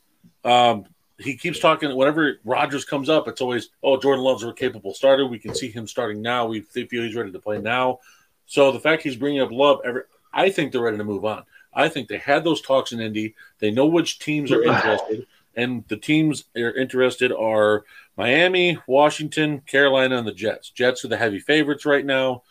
[0.44, 0.86] um,
[1.18, 1.94] he keeps talking.
[1.96, 5.28] Whenever Rodgers comes up, it's always, "Oh, Jordan Love's a capable starter.
[5.28, 6.48] We can see him starting now.
[6.48, 8.00] We feel he's ready to play now."
[8.46, 11.44] So the fact he's bringing up Love, every, I think they're ready to move on.
[11.74, 13.36] I think they had those talks in Indy.
[13.60, 17.84] They know which teams are interested, and the teams that are interested are
[18.18, 20.70] Miami, Washington, Carolina, and the Jets.
[20.70, 22.44] Jets are the heavy favorites right now,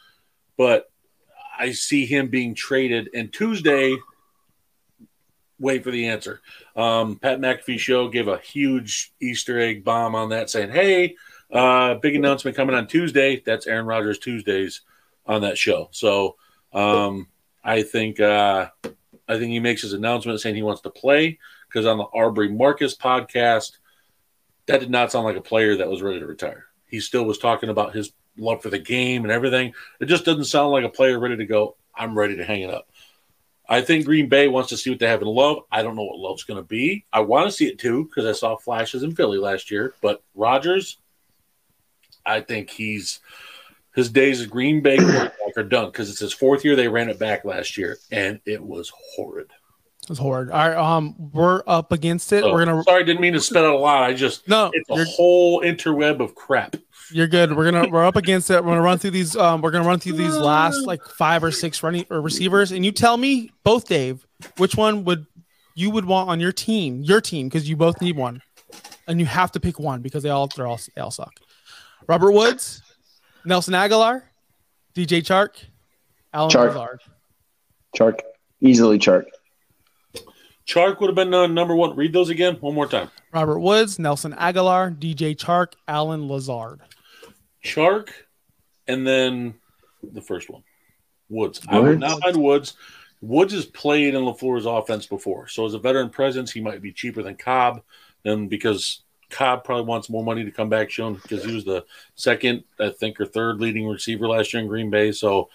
[0.56, 0.90] but
[1.58, 3.10] I see him being traded.
[3.12, 3.96] And Tuesday,
[5.58, 6.40] wait for the answer.
[6.76, 11.16] Um, Pat McAfee show gave a huge Easter egg bomb on that, saying, "Hey,
[11.52, 14.82] uh, big announcement coming on Tuesday." That's Aaron Rodgers Tuesdays
[15.26, 15.88] on that show.
[15.92, 16.36] So
[16.72, 17.28] um,
[17.62, 18.68] I think uh,
[19.28, 21.38] I think he makes his announcement saying he wants to play
[21.68, 23.72] because on the Aubrey Marcus podcast,
[24.66, 26.66] that did not sound like a player that was ready to retire.
[26.86, 29.74] He still was talking about his love for the game and everything.
[30.00, 31.76] It just doesn't sound like a player ready to go.
[31.94, 32.88] I'm ready to hang it up.
[33.68, 35.58] I think Green Bay wants to see what they have in Love.
[35.70, 37.04] I don't know what Love's going to be.
[37.12, 39.94] I want to see it too because I saw flashes in Philly last year.
[40.00, 40.98] But Rodgers,
[42.24, 43.20] I think he's
[43.94, 46.76] his days as Green Bay quarterback are done because it's his fourth year.
[46.76, 49.50] They ran it back last year, and it was horrid.
[50.08, 50.50] It's horrid.
[50.50, 52.42] All right, um, we're up against it.
[52.42, 54.04] So, we're gonna sorry, didn't mean to spit out a lot.
[54.04, 56.76] I just no, it's a whole interweb of crap.
[57.10, 57.56] You're good.
[57.56, 58.62] We're gonna we're up against it.
[58.62, 59.36] We're gonna run through these.
[59.36, 62.84] Um, we're gonna run through these last like five or six running or receivers, and
[62.84, 64.26] you tell me both, Dave,
[64.58, 65.26] which one would
[65.74, 68.42] you would want on your team, your team, because you both need one,
[69.06, 71.32] and you have to pick one because they all they're all they all suck.
[72.06, 72.82] Robert Woods,
[73.44, 74.22] Nelson Agholor,
[74.94, 75.64] DJ Chark,
[76.32, 76.68] Alan Chark.
[76.68, 77.00] Lazard.
[77.96, 78.20] Chark,
[78.60, 79.24] easily Chark.
[80.66, 81.96] Chark would have been uh, number one.
[81.96, 83.08] Read those again one more time.
[83.32, 86.80] Robert Woods, Nelson Agholor, DJ Chark, Allen Lazard.
[87.74, 88.10] Chark,
[88.86, 89.54] and then
[90.02, 90.62] the first one,
[91.28, 91.60] Woods.
[91.68, 92.00] I would Woods?
[92.00, 92.74] not mind Woods.
[93.20, 96.92] Woods has played in LaFleur's offense before, so as a veteran presence, he might be
[96.92, 97.82] cheaper than Cobb.
[98.22, 101.84] Then because Cobb probably wants more money to come back, shown because he was the
[102.14, 105.12] second, I think, or third leading receiver last year in Green Bay.
[105.12, 105.50] So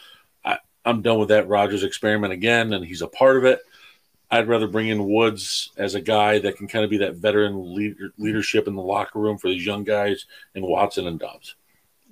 [0.46, 3.60] I, I'm done with that Rodgers experiment again, and he's a part of it.
[4.30, 7.76] I'd rather bring in Woods as a guy that can kind of be that veteran
[7.76, 11.56] leader, leadership in the locker room for these young guys, and Watson and Doubs.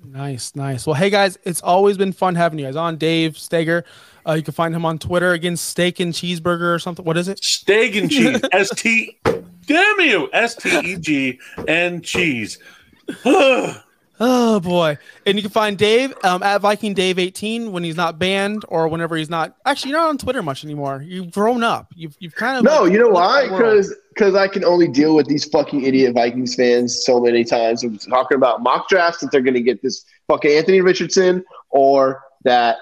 [0.04, 0.86] Nice, nice.
[0.86, 2.98] Well, hey guys, it's always been fun having you guys on.
[2.98, 3.86] Dave Steger,
[4.28, 7.06] uh, you can find him on Twitter again, Steak and Cheeseburger or something.
[7.06, 7.44] What is it?
[7.44, 8.42] Steak and cheese.
[8.52, 9.18] S T.
[9.66, 10.30] Damn you.
[10.34, 12.60] S T E G and cheese.
[14.24, 15.00] Oh boy!
[15.26, 18.88] And you can find Dave um, at Viking Dave eighteen when he's not banned or
[18.88, 19.56] whenever he's not.
[19.66, 21.04] Actually, you're not on Twitter much anymore.
[21.04, 21.92] You've grown up.
[21.96, 23.46] You've you've kind of No, like, you know why?
[23.50, 27.84] Because because I can only deal with these fucking idiot Vikings fans so many times.
[27.84, 32.22] I'm talking about mock drafts that they're going to get this fucking Anthony Richardson or
[32.44, 32.78] that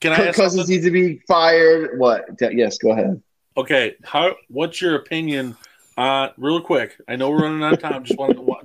[0.00, 0.74] Can I Kirk ask Cousins something?
[0.74, 2.00] needs to be fired.
[2.00, 2.24] What?
[2.40, 3.22] Yes, go ahead.
[3.56, 4.34] Okay, how?
[4.48, 5.56] What's your opinion?
[5.96, 6.96] Uh, real quick.
[7.06, 8.02] I know we're running out of time.
[8.04, 8.62] Just wanted to wa-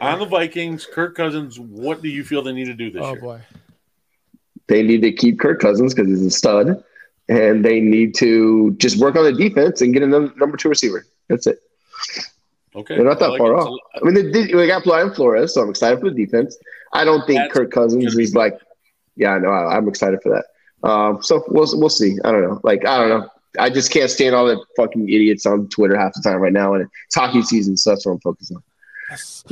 [0.00, 0.86] on the Vikings.
[0.86, 1.58] Kirk Cousins.
[1.58, 3.20] What do you feel they need to do this oh year?
[3.20, 3.40] boy,
[4.66, 6.82] They need to keep Kirk Cousins because he's a stud,
[7.28, 11.06] and they need to just work on the defense and get a number two receiver.
[11.28, 11.58] That's it.
[12.74, 13.74] Okay, They're not that like far off.
[13.94, 16.58] I mean, they, did, they got Brian Flores, so I'm excited for the defense.
[16.92, 18.58] I don't think That's Kirk Cousins gonna is like,
[19.16, 19.48] yeah, I know.
[19.48, 20.88] I, I'm excited for that.
[20.88, 22.18] Um, so we'll we'll see.
[22.24, 22.60] I don't know.
[22.62, 23.28] Like I don't know.
[23.58, 26.74] I just can't stand all the fucking idiots on Twitter half the time right now,
[26.74, 28.62] and it's hockey season, so that's what I'm focused on.
[29.10, 29.44] Yes.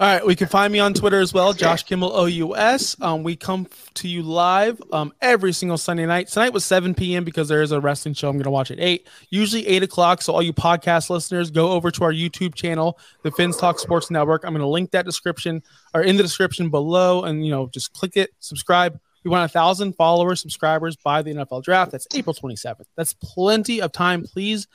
[0.00, 2.96] All right, we can find me on Twitter as well, Josh Kimmel OUS.
[3.02, 6.28] Um, we come f- to you live um, every single Sunday night.
[6.28, 7.22] Tonight was 7 p.m.
[7.22, 10.22] because there is a wrestling show I'm going to watch at 8, usually 8 o'clock.
[10.22, 14.10] So, all you podcast listeners, go over to our YouTube channel, the Finns Talk Sports
[14.10, 14.44] Network.
[14.44, 17.92] I'm going to link that description or in the description below, and you know, just
[17.92, 18.98] click it, subscribe.
[19.22, 21.92] We want a thousand followers, subscribers by the NFL draft.
[21.92, 22.86] That's April 27th.
[22.96, 24.22] That's plenty of time.
[24.22, 24.66] Please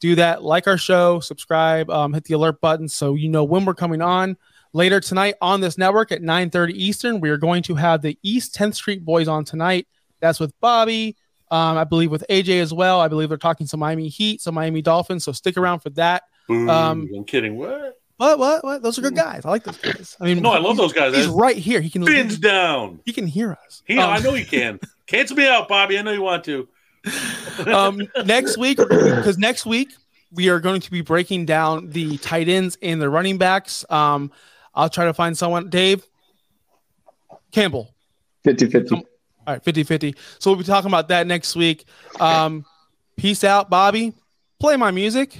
[0.00, 0.42] do that.
[0.42, 4.02] Like our show, subscribe, um, hit the alert button so you know when we're coming
[4.02, 4.36] on.
[4.74, 8.54] Later tonight on this network at 9:30 Eastern, we are going to have the East
[8.54, 9.88] 10th Street Boys on tonight.
[10.20, 11.16] That's with Bobby,
[11.50, 13.00] um, I believe with AJ as well.
[13.00, 15.24] I believe they're talking some Miami Heat, some Miami Dolphins.
[15.24, 16.24] So stick around for that.
[16.48, 16.68] Boo.
[16.68, 17.56] Um, I'm kidding.
[17.56, 17.94] What?
[18.18, 18.38] What?
[18.38, 18.64] What?
[18.64, 18.82] What?
[18.82, 19.42] Those are good guys.
[19.44, 20.16] I like those guys.
[20.20, 21.14] I mean, No, I love those guys.
[21.16, 21.80] He's right here.
[21.80, 22.04] He can.
[22.04, 23.00] Fins down.
[23.06, 23.82] He can hear us.
[23.86, 24.80] He, Um, I know he can.
[25.06, 25.98] Cancel me out, Bobby.
[25.98, 26.68] I know you want to.
[27.66, 29.90] Um, next week, because next week
[30.32, 33.84] we are going to be breaking down the tight ends and the running backs.
[33.90, 34.30] Um,
[34.74, 35.70] I'll try to find someone.
[35.70, 36.06] Dave
[37.52, 37.94] Campbell.
[38.44, 38.94] 50 50.
[38.94, 39.04] All
[39.46, 40.14] right, 50 50.
[40.38, 41.84] So we'll be talking about that next week.
[42.20, 42.64] Um,
[43.16, 44.12] peace out, Bobby.
[44.60, 45.38] Play my music.